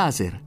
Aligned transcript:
láser 0.00 0.40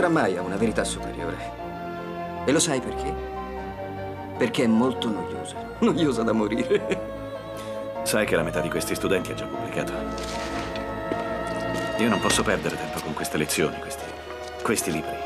porterà 0.00 0.08
mai 0.08 0.36
a 0.36 0.42
una 0.42 0.56
verità 0.56 0.82
superiore. 0.82 1.36
E 2.46 2.52
lo 2.52 2.58
sai 2.58 2.80
perché? 2.80 3.14
Perché 4.38 4.64
è 4.64 4.66
molto 4.66 5.10
noiosa. 5.10 5.56
Noiosa 5.80 6.22
da 6.22 6.32
morire. 6.32 7.08
Sai 8.02 8.24
che 8.24 8.34
la 8.34 8.42
metà 8.42 8.60
di 8.60 8.70
questi 8.70 8.94
studenti 8.94 9.32
ha 9.32 9.34
già 9.34 9.44
pubblicato. 9.44 9.92
Io 11.98 12.08
non 12.08 12.18
posso 12.18 12.42
perdere 12.42 12.76
tempo 12.76 13.00
con 13.00 13.12
queste 13.12 13.36
lezioni, 13.36 13.78
questi, 13.78 14.04
questi 14.62 14.90
libri. 14.90 15.16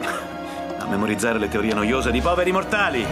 A 0.78 0.86
memorizzare 0.86 1.38
le 1.38 1.48
teorie 1.48 1.72
noiose 1.72 2.10
di 2.10 2.20
poveri 2.20 2.52
mortali. 2.52 3.06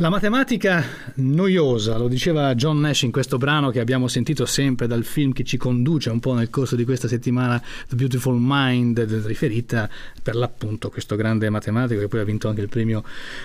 La 0.00 0.10
matematica 0.10 0.84
noiosa, 1.16 1.96
lo 1.96 2.06
diceva 2.06 2.54
John 2.54 2.78
Nash 2.78 3.02
in 3.02 3.10
questo 3.10 3.36
brano 3.36 3.70
che 3.70 3.80
abbiamo 3.80 4.06
sentito 4.06 4.46
sempre 4.46 4.86
dal 4.86 5.02
film 5.02 5.32
che 5.32 5.42
ci 5.42 5.56
conduce 5.56 6.08
un 6.08 6.20
po' 6.20 6.34
nel 6.34 6.50
corso 6.50 6.76
di 6.76 6.84
questa 6.84 7.08
settimana, 7.08 7.60
The 7.88 7.96
Beautiful 7.96 8.36
Mind, 8.38 9.00
riferita 9.26 9.90
per 10.22 10.36
l'appunto 10.36 10.86
a 10.86 10.90
questo 10.92 11.16
grande 11.16 11.50
matematico 11.50 11.98
che 11.98 12.06
poi 12.06 12.20
ha 12.20 12.24
vinto 12.24 12.46
anche 12.46 12.60
il 12.60 12.68
premio 12.68 13.02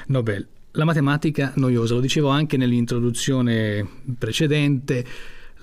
Nobel. 0.07 0.45
La 0.73 0.85
matematica 0.85 1.53
noiosa, 1.55 1.95
lo 1.95 1.99
dicevo 1.99 2.27
anche 2.27 2.55
nell'introduzione 2.55 3.83
precedente, 4.15 5.03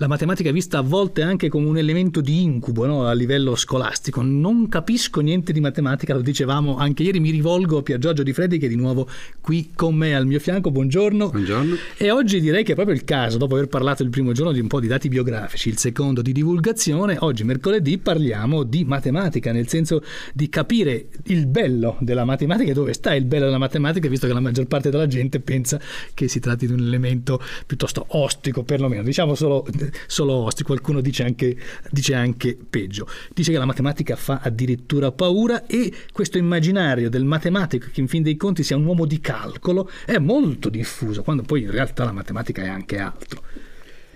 la 0.01 0.07
matematica 0.07 0.49
è 0.49 0.51
vista 0.51 0.79
a 0.79 0.81
volte 0.81 1.21
anche 1.21 1.47
come 1.47 1.67
un 1.67 1.77
elemento 1.77 2.21
di 2.21 2.41
incubo 2.41 2.87
no? 2.87 3.05
a 3.05 3.13
livello 3.13 3.55
scolastico. 3.55 4.23
Non 4.23 4.67
capisco 4.67 5.21
niente 5.21 5.53
di 5.53 5.59
matematica, 5.59 6.15
lo 6.15 6.21
dicevamo 6.21 6.77
anche 6.77 7.03
ieri. 7.03 7.19
Mi 7.19 7.29
rivolgo 7.29 7.77
a 7.77 7.83
Pier 7.83 7.99
Giorgio 7.99 8.23
Di 8.23 8.33
Freddi 8.33 8.57
che 8.57 8.65
è 8.65 8.69
di 8.69 8.75
nuovo 8.75 9.07
qui 9.39 9.69
con 9.75 9.93
me 9.93 10.15
al 10.15 10.25
mio 10.25 10.39
fianco. 10.39 10.71
Buongiorno. 10.71 11.29
Buongiorno. 11.29 11.75
E 11.97 12.09
oggi 12.09 12.41
direi 12.41 12.63
che 12.63 12.71
è 12.71 12.73
proprio 12.73 12.95
il 12.95 13.03
caso, 13.03 13.37
dopo 13.37 13.53
aver 13.53 13.67
parlato 13.67 14.01
il 14.01 14.09
primo 14.09 14.31
giorno 14.31 14.51
di 14.51 14.59
un 14.59 14.65
po' 14.65 14.79
di 14.79 14.87
dati 14.87 15.07
biografici, 15.07 15.69
il 15.69 15.77
secondo 15.77 16.23
di 16.23 16.31
divulgazione, 16.31 17.17
oggi 17.19 17.43
mercoledì 17.43 17.99
parliamo 17.99 18.63
di 18.63 18.83
matematica, 18.83 19.51
nel 19.51 19.67
senso 19.67 20.01
di 20.33 20.49
capire 20.49 21.09
il 21.25 21.45
bello 21.45 21.97
della 21.99 22.25
matematica 22.25 22.71
e 22.71 22.73
dove 22.73 22.93
sta 22.93 23.13
il 23.13 23.25
bello 23.25 23.45
della 23.45 23.59
matematica, 23.59 24.09
visto 24.09 24.25
che 24.25 24.33
la 24.33 24.39
maggior 24.39 24.65
parte 24.65 24.89
della 24.89 25.05
gente 25.05 25.39
pensa 25.41 25.79
che 26.15 26.27
si 26.27 26.39
tratti 26.39 26.65
di 26.65 26.73
un 26.73 26.79
elemento 26.79 27.39
piuttosto 27.67 28.03
ostico, 28.07 28.63
perlomeno, 28.63 29.03
diciamo 29.03 29.35
solo 29.35 29.63
solo 30.07 30.33
osti, 30.33 30.63
qualcuno 30.63 31.01
dice 31.01 31.23
anche, 31.23 31.57
dice 31.89 32.13
anche 32.13 32.57
peggio. 32.69 33.07
Dice 33.33 33.51
che 33.51 33.57
la 33.57 33.65
matematica 33.65 34.15
fa 34.15 34.39
addirittura 34.43 35.11
paura 35.11 35.65
e 35.65 35.91
questo 36.11 36.37
immaginario 36.37 37.09
del 37.09 37.25
matematico 37.25 37.87
che 37.91 38.01
in 38.01 38.07
fin 38.07 38.23
dei 38.23 38.37
conti 38.37 38.63
sia 38.63 38.77
un 38.77 38.85
uomo 38.85 39.05
di 39.05 39.19
calcolo 39.19 39.89
è 40.05 40.17
molto 40.17 40.69
diffuso, 40.69 41.23
quando 41.23 41.43
poi 41.43 41.63
in 41.63 41.71
realtà 41.71 42.03
la 42.03 42.11
matematica 42.11 42.63
è 42.63 42.67
anche 42.67 42.97
altro. 42.97 43.43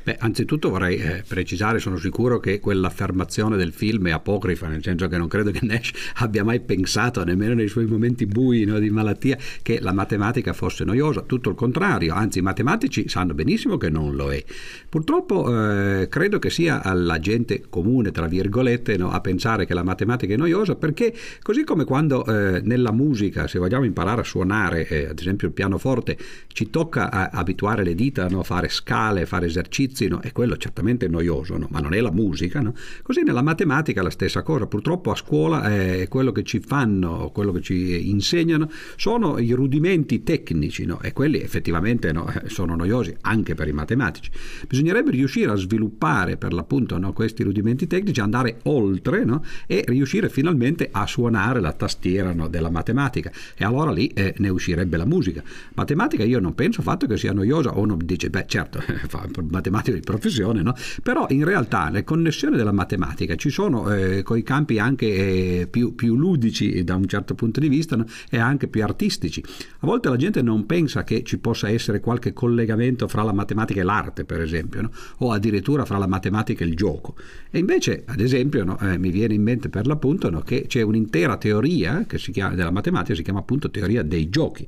Beh, 0.06 0.18
anzitutto 0.20 0.70
vorrei 0.70 0.98
eh, 0.98 1.24
precisare, 1.28 1.80
sono 1.80 1.98
sicuro 1.98 2.40
che 2.40 2.60
quell'affermazione 2.60 3.58
del 3.58 3.74
film 3.74 4.08
è 4.08 4.12
apocrifa, 4.12 4.68
nel 4.68 4.84
senso 4.84 5.08
che 5.08 5.18
non 5.18 5.28
credo 5.28 5.50
che 5.50 5.62
Nash 5.64 5.94
abbia 6.22 6.44
mai 6.44 6.60
pensato, 6.60 7.24
nemmeno 7.24 7.56
nei 7.56 7.68
suoi 7.68 7.88
momenti 7.88 8.28
bui 8.28 8.66
no, 8.66 8.78
di 8.78 8.92
malattia, 8.92 9.36
che 9.64 9.80
la 9.82 9.94
matematica 9.94 10.54
fosse 10.54 10.84
noiosa, 10.84 11.22
tutto 11.22 11.50
il 11.50 11.56
contrario, 11.56 12.14
anzi 12.14 12.38
i 12.38 12.42
matematici 12.44 13.10
sanno 13.10 13.34
benissimo 13.34 13.78
che 13.78 13.90
non 13.90 14.16
lo 14.16 14.32
è. 14.32 14.44
Purtroppo 14.88 15.50
eh, 15.50 16.08
credo 16.08 16.38
che 16.38 16.52
sia 16.52 16.84
alla 16.84 17.18
gente 17.18 17.64
comune, 17.68 18.12
tra 18.12 18.28
virgolette, 18.28 18.98
no, 18.98 19.10
a 19.10 19.20
pensare 19.22 19.66
che 19.66 19.74
la 19.74 19.82
matematica 19.82 20.36
è 20.36 20.38
noiosa, 20.38 20.76
perché 20.76 21.16
così 21.42 21.64
come 21.64 21.84
quando 21.84 22.24
eh, 22.28 22.62
nella 22.62 22.92
musica, 22.92 23.48
se 23.48 23.58
vogliamo 23.58 23.86
imparare 23.86 24.22
a 24.22 24.24
suonare, 24.24 24.88
eh, 24.88 25.08
ad 25.08 25.18
esempio 25.18 25.48
il 25.48 25.54
pianoforte, 25.56 26.16
ci 26.50 26.70
tocca 26.70 27.10
a, 27.10 27.30
abituare 27.32 27.84
le 27.84 27.96
dita 27.96 28.28
no, 28.30 28.42
a 28.42 28.44
fare 28.44 28.70
scale, 28.70 29.26
fare 29.26 29.48
esercizi, 29.48 29.94
no? 30.08 30.22
e 30.22 30.32
quello 30.32 30.58
certamente 30.58 31.06
è 31.06 31.10
noioso, 31.10 31.58
no? 31.58 31.68
ma 31.72 31.80
non 31.80 31.94
è 31.94 32.02
la 32.02 32.12
musica. 32.12 32.62
No? 32.62 32.74
Così 33.02 33.22
nella 33.24 33.42
matematica 33.42 34.02
è 34.02 34.04
la 34.04 34.10
stessa 34.10 34.44
cosa, 34.44 34.68
purtroppo 34.68 35.12
a 35.12 35.16
scuola 35.16 35.74
eh, 35.74 36.08
quello 36.08 36.32
che 36.32 36.44
ci 36.44 36.60
fanno, 36.60 37.32
quello 37.34 37.52
che 37.52 37.62
ci 37.62 38.10
insegnano 38.10 38.70
sono 38.96 39.38
i 39.38 39.52
rudimenti 39.52 40.24
tecnici 40.24 40.86
no? 40.86 41.02
e 41.02 41.14
quelli 41.14 41.42
effettivamente 41.42 42.12
no? 42.12 42.32
sono 42.48 42.76
noiosi 42.76 43.16
anche 43.22 43.56
per 43.56 43.68
i 43.68 43.74
matematici. 43.74 44.30
Bisognerebbe 44.68 45.12
riuscire 45.12 45.52
a 45.52 45.56
sviluppare 45.56 46.38
per 46.38 46.54
l'appunto 46.54 47.00
questi 47.14 47.44
rudimenti 47.44 47.88
tecnici, 47.88 48.20
andare 48.20 48.60
oltre 48.64 49.26
e 49.68 49.84
riuscire 49.88 50.30
finalmente 50.30 50.90
a 50.92 51.06
suonare 51.08 51.60
la 51.60 51.72
tastiera 51.72 52.34
della 52.48 52.70
matematica 52.70 53.32
e 53.56 53.64
allora 53.64 53.92
lì 53.92 54.08
eh, 54.08 54.34
ne 54.38 54.50
uscirebbe 54.50 54.98
la 54.98 55.06
musica. 55.06 55.44
Matematica 55.76 56.24
io 56.24 56.40
non 56.40 56.56
penso 56.56 56.82
affatto 56.82 57.08
che 57.08 57.18
sia 57.18 57.34
noiosa, 57.34 57.72
uno 57.76 57.96
dice 57.96 58.30
beh 58.30 58.46
certo, 58.48 58.82
matematica 59.50 59.85
di 59.92 60.00
professione, 60.02 60.62
no? 60.62 60.76
però 61.04 61.26
in 61.30 61.44
realtà 61.44 61.90
le 61.90 62.04
connessioni 62.04 62.58
della 62.58 62.72
matematica 62.72 63.36
ci 63.36 63.50
sono 63.50 63.92
eh, 63.94 64.24
con 64.24 64.38
i 64.38 64.44
campi 64.44 64.80
anche 64.80 65.06
eh, 65.62 65.68
più, 65.70 65.96
più, 65.96 66.16
ludici 66.16 66.84
da 66.84 66.96
un 66.96 67.08
certo 67.08 67.36
punto 67.36 67.60
di 67.60 67.70
vista 67.70 67.96
no? 67.96 68.06
e 68.30 68.38
anche 68.38 68.68
più 68.68 68.84
artistici. 68.84 69.44
A 69.80 69.86
volte 69.88 70.10
la 70.10 70.16
gente 70.16 70.42
non 70.42 70.66
pensa 70.66 71.04
che 71.04 71.24
ci 71.24 71.38
possa 71.38 71.70
essere 71.70 72.00
qualche 72.00 72.34
collegamento 72.34 73.08
fra 73.08 73.24
la 73.24 73.34
matematica 73.34 73.82
e 73.82 73.84
l'arte, 73.84 74.26
per 74.26 74.42
esempio, 74.42 74.82
no? 74.82 74.92
o 75.18 75.32
addirittura 75.32 75.86
fra 75.86 75.98
la 75.98 76.08
matematica 76.08 76.64
e 76.64 76.68
il 76.68 76.76
gioco. 76.76 77.16
E 77.50 77.60
invece, 77.60 78.04
ad 78.06 78.20
esempio, 78.20 78.78
eh, 78.80 78.98
mi 78.98 79.10
viene 79.10 79.34
in 79.34 79.42
mente 79.42 79.70
per 79.70 79.88
l'appunto 79.88 80.30
che 80.42 80.66
c'è 80.68 80.82
un'intera 80.82 81.38
teoria 81.38 82.06
che 82.08 82.18
si 82.18 82.32
chiama, 82.32 82.56
della 82.56 82.72
matematica, 82.72 83.16
si 83.16 83.24
chiama 83.24 83.40
appunto 83.40 83.70
teoria 83.70 84.04
dei 84.04 84.30
giochi 84.30 84.68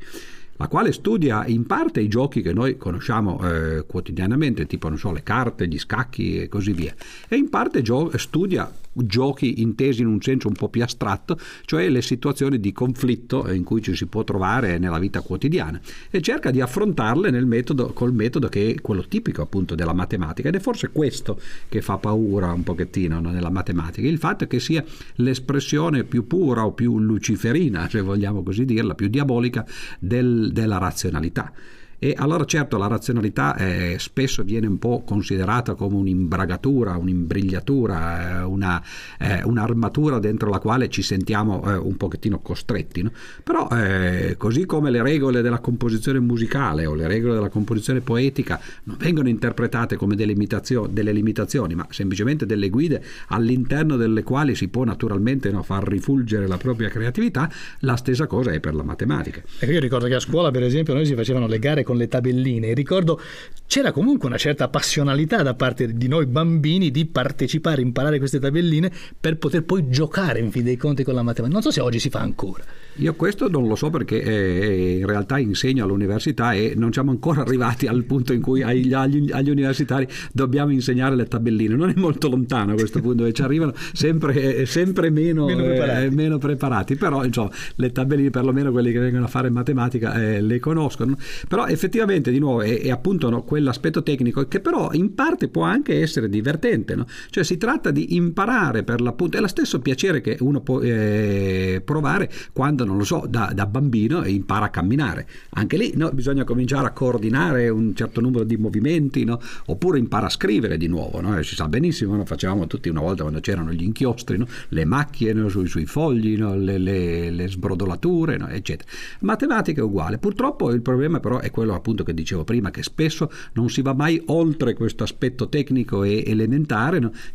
la 0.57 0.68
quale 0.68 0.91
studia 0.91 1.45
in 1.45 1.66
parte 1.66 2.01
i 2.01 2.07
giochi 2.07 2.41
che 2.41 2.53
noi 2.53 2.78
conosciamo 2.78 3.40
eh, 3.44 3.85
quotidianamente, 3.85 4.66
tipo 4.66 4.95
so, 4.97 5.12
le 5.12 5.23
carte, 5.23 5.68
gli 5.68 5.78
scacchi 5.78 6.41
e 6.41 6.47
così 6.47 6.73
via, 6.73 6.94
e 7.28 7.35
in 7.35 7.50
parte 7.50 7.81
gio- 7.81 8.16
studia 8.18 8.69
giochi 9.06 9.62
intesi 9.62 10.02
in 10.02 10.08
un 10.08 10.22
senso 10.22 10.47
un 10.47 10.53
po' 10.53 10.69
più 10.69 10.84
astratto, 10.84 11.38
cioè 11.66 11.90
le 11.90 12.02
situazioni 12.02 12.59
di 12.59 12.72
conflitto 12.72 13.52
in 13.52 13.63
cui 13.63 13.81
ci 13.81 13.96
si 13.96 14.06
può 14.06 14.24
trovare 14.24 14.78
nella 14.78 15.00
vita 15.00 15.22
quotidiana 15.22 15.80
e 16.09 16.22
cerca 16.22 16.52
di 16.52 16.62
affrontarle 16.62 17.31
metodo, 17.47 17.94
col 17.94 18.13
metodo 18.13 18.47
che 18.50 18.72
è 18.72 18.81
quello 18.81 19.06
tipico 19.07 19.41
appunto 19.41 19.74
della 19.74 19.94
matematica 19.94 20.50
ed 20.50 20.56
è 20.56 20.59
forse 20.59 20.91
questo 20.91 21.40
che 21.68 21.81
fa 21.81 21.97
paura 21.97 22.52
un 22.52 22.63
pochettino 22.63 23.19
no, 23.19 23.31
nella 23.31 23.50
matematica, 23.50 24.07
il 24.07 24.19
fatto 24.19 24.46
che 24.46 24.59
sia 24.59 24.84
l'espressione 25.16 26.03
più 26.03 26.28
pura 26.28 26.66
o 26.66 26.74
più 26.74 27.00
luciferina, 27.00 27.90
se 27.90 28.02
vogliamo 28.02 28.44
così 28.44 28.66
dirla, 28.66 28.94
più 28.94 29.07
diabolica 29.07 29.66
del, 30.00 30.52
della 30.52 30.78
razionalità. 30.78 31.52
E 32.00 32.13
allora 32.16 32.46
certo 32.46 32.78
la 32.78 32.85
razionalità 32.85 33.56
eh, 33.56 33.96
spesso 33.97 34.44
viene 34.44 34.68
un 34.68 34.78
po' 34.78 35.01
considerata 35.04 35.74
come 35.74 35.95
un'imbragatura, 35.95 36.95
un'imbrigliatura, 36.95 38.42
eh, 38.42 38.44
una, 38.44 38.83
eh, 39.18 39.42
un'armatura 39.44 40.19
dentro 40.19 40.51
la 40.51 40.60
quale 40.60 40.89
ci 40.89 41.01
sentiamo 41.01 41.63
eh, 41.66 41.75
un 41.75 41.98
pochettino 41.98 42.39
costretti. 42.39 43.01
No? 43.01 43.12
Però 43.42 43.68
eh, 43.69 44.36
così 44.38 44.68
come 44.68 44.92
le 44.92 45.01
regole 45.01 45.42
della 45.42 45.57
composizione 45.57 46.19
musicale 46.19 46.86
o 46.86 46.94
le 46.94 47.07
regole 47.07 47.33
della 47.33 47.50
composizione 47.50 48.01
poetica 48.01 48.60
non 48.83 48.98
vengono 49.00 49.27
interpretate 49.27 49.95
come 49.95 50.16
delle, 50.16 50.36
delle 50.36 51.12
limitazioni, 51.12 51.74
ma 51.74 51.88
semplicemente 51.89 52.45
delle 52.45 52.69
guide 52.69 53.04
all'interno 53.30 53.95
delle 53.95 54.22
quali 54.22 54.54
si 54.54 54.68
può 54.68 54.83
naturalmente 54.83 55.50
no, 55.50 55.63
far 55.63 55.88
rifulgere 55.88 56.45
la 56.45 56.57
propria 56.57 56.89
creatività, 56.89 57.50
la 57.80 57.95
stessa 57.95 58.27
cosa 58.27 58.51
è 58.51 58.60
per 58.60 58.75
la 58.75 58.83
matematica. 58.83 59.42
Ecco, 59.57 59.72
io 59.72 59.80
ricordo 59.80 60.06
che 60.06 60.13
a 60.13 60.19
scuola 60.19 60.51
per 60.51 60.62
esempio 60.62 60.94
noi 60.94 61.07
si 61.07 61.16
facevano 61.16 61.48
le 61.48 61.57
gare 61.57 61.86
con 61.88 61.98
le 61.98 62.10
tabelline. 62.10 62.74
Ricordo 62.74 63.19
c'era 63.66 63.92
comunque 63.92 64.28
una 64.28 64.38
certa 64.38 64.68
passionalità 64.68 65.42
da 65.42 65.54
parte 65.54 65.94
di 65.94 66.07
noi 66.07 66.25
bambini 66.25 66.92
di 66.92 67.06
partecipare, 67.06 67.81
imparare 67.81 68.19
queste 68.19 68.39
tabelline 68.39 68.92
per 69.19 69.38
poter 69.38 69.63
poi 69.63 69.89
giocare 69.89 70.39
in 70.39 70.51
fin 70.51 70.66
dei 70.66 70.75
conti 70.78 71.04
con 71.04 71.16
la 71.16 71.24
matematica. 71.24 71.54
Non 71.54 71.62
so 71.62 71.72
se 71.72 71.81
oggi 71.81 72.00
si 72.00 72.10
fa 72.10 72.19
ancora. 72.19 72.63
Io 72.98 73.14
questo 73.14 73.48
non 73.48 73.68
lo 73.68 73.76
so 73.76 73.92
perché 73.92 74.22
eh, 74.22 74.98
in 74.98 75.06
realtà 75.06 75.38
insegno 75.38 75.84
all'università 75.84 76.54
e 76.54 76.74
non 76.76 76.92
siamo 76.92 77.12
ancora 77.12 77.42
arrivati 77.42 77.86
al 77.86 78.04
punto 78.06 78.34
in 78.34 78.42
cui 78.42 78.64
agli, 78.64 78.92
agli, 78.92 79.30
agli 79.32 79.52
universitari 79.52 80.08
dobbiamo 80.32 80.72
insegnare 80.72 81.16
le 81.16 81.26
tabelline. 81.26 81.76
Non 81.76 81.90
è 81.90 81.94
molto 81.96 82.28
lontano 82.28 82.72
a 82.72 82.76
questo 82.76 83.00
punto, 83.00 83.18
dove 83.18 83.34
ci 83.34 83.44
arrivano 83.44 83.74
sempre, 83.94 84.56
eh, 84.56 84.66
sempre 84.66 85.12
meno, 85.12 85.46
meno, 85.46 85.64
preparati. 85.64 86.06
Eh, 86.06 86.10
meno, 86.10 86.38
preparati. 86.40 86.96
Però 86.96 87.24
insomma, 87.24 87.52
le 87.76 87.92
tabelline, 87.92 88.32
perlomeno 88.32 88.72
quelli 88.72 88.92
che 88.92 89.00
vengono 89.00 89.26
a 89.26 89.28
fare 89.28 89.52
matematica, 89.52 90.20
eh, 90.20 90.42
le 90.42 90.58
conoscono. 90.60 91.16
Però 91.48 91.68
effettivamente, 91.68 92.32
di 92.32 92.40
nuovo, 92.40 92.64
è, 92.64 92.82
è 92.82 92.90
appunto 92.90 93.30
no, 93.30 93.44
quell'aspetto 93.44 94.02
tecnico 94.02 94.48
che 94.48 94.60
però 94.60 94.90
in 94.94 95.14
parte 95.14 95.50
può 95.50 95.62
anche 95.62 96.02
essere 96.02 96.30
divertente. 96.30 96.96
No? 96.96 97.06
Cioè 97.30 97.44
si 97.44 97.58
tratta 97.58 97.92
di 97.92 98.16
imparare 98.16 98.82
per 98.82 99.02
l'appunto, 99.02 99.38
è 99.38 99.40
lo 99.40 99.48
stesso 99.48 99.80
piacere 99.82 100.20
che 100.20 100.38
uno 100.40 100.62
può 100.62 100.82
eh, 100.82 101.80
provare 101.86 102.32
quando 102.54 102.86
non 102.88 102.98
lo 102.98 103.04
so, 103.04 103.25
da, 103.30 103.51
da 103.54 103.66
bambino 103.66 104.24
e 104.24 104.31
impara 104.31 104.66
a 104.66 104.69
camminare. 104.69 105.28
Anche 105.50 105.78
lì 105.78 105.94
no, 105.95 106.10
bisogna 106.12 106.44
cominciare 106.44 106.88
a 106.88 106.92
coordinare 106.92 107.69
un 107.69 107.94
certo 107.95 108.22
numero 108.22 108.44
di 108.44 108.57
movimenti, 108.57 109.24
no? 109.24 109.39
oppure 109.68 110.00
impara 110.00 110.28
a 110.28 110.30
scrivere 110.30 110.78
di 110.78 110.88
nuovo. 110.88 111.22
No? 111.22 111.42
Si 111.44 111.56
sa 111.56 111.68
benissimo, 111.68 112.16
no? 112.16 112.25
facevamo 112.25 112.66
tutti 112.68 112.89
una 112.89 113.01
volta 113.01 113.22
quando 113.24 113.42
c'erano 113.42 113.72
gli 113.72 113.84
inchiostri, 113.84 114.44
le 114.69 114.86
macchie 114.86 115.50
sui, 115.50 115.68
sui, 115.68 115.86
fogli, 115.86 116.38
le, 116.38 116.78
le, 116.78 117.30
le, 117.30 117.48
sbrodolature, 117.48 118.38
eccetera. 118.50 118.89
Matematica 119.19 119.81
è 119.81 119.84
uguale. 119.84 120.18
Purtroppo 120.18 120.72
il 120.72 120.81
problema 120.81 121.19
però 121.19 121.39
è 121.39 121.51
quello 121.51 121.74
appunto 121.74 122.04
che 122.04 122.13
dicevo 122.13 122.44
prima, 122.44 122.72
che 122.72 122.84
spesso 122.84 123.30
non 123.54 123.69
si 123.69 123.81
va 123.81 123.94
mai 123.94 124.22
oltre 124.28 124.74
questo 124.74 125.04
aspetto 125.04 125.50
tecnico 125.50 126.04
e 126.04 126.24
elementare 126.25 126.86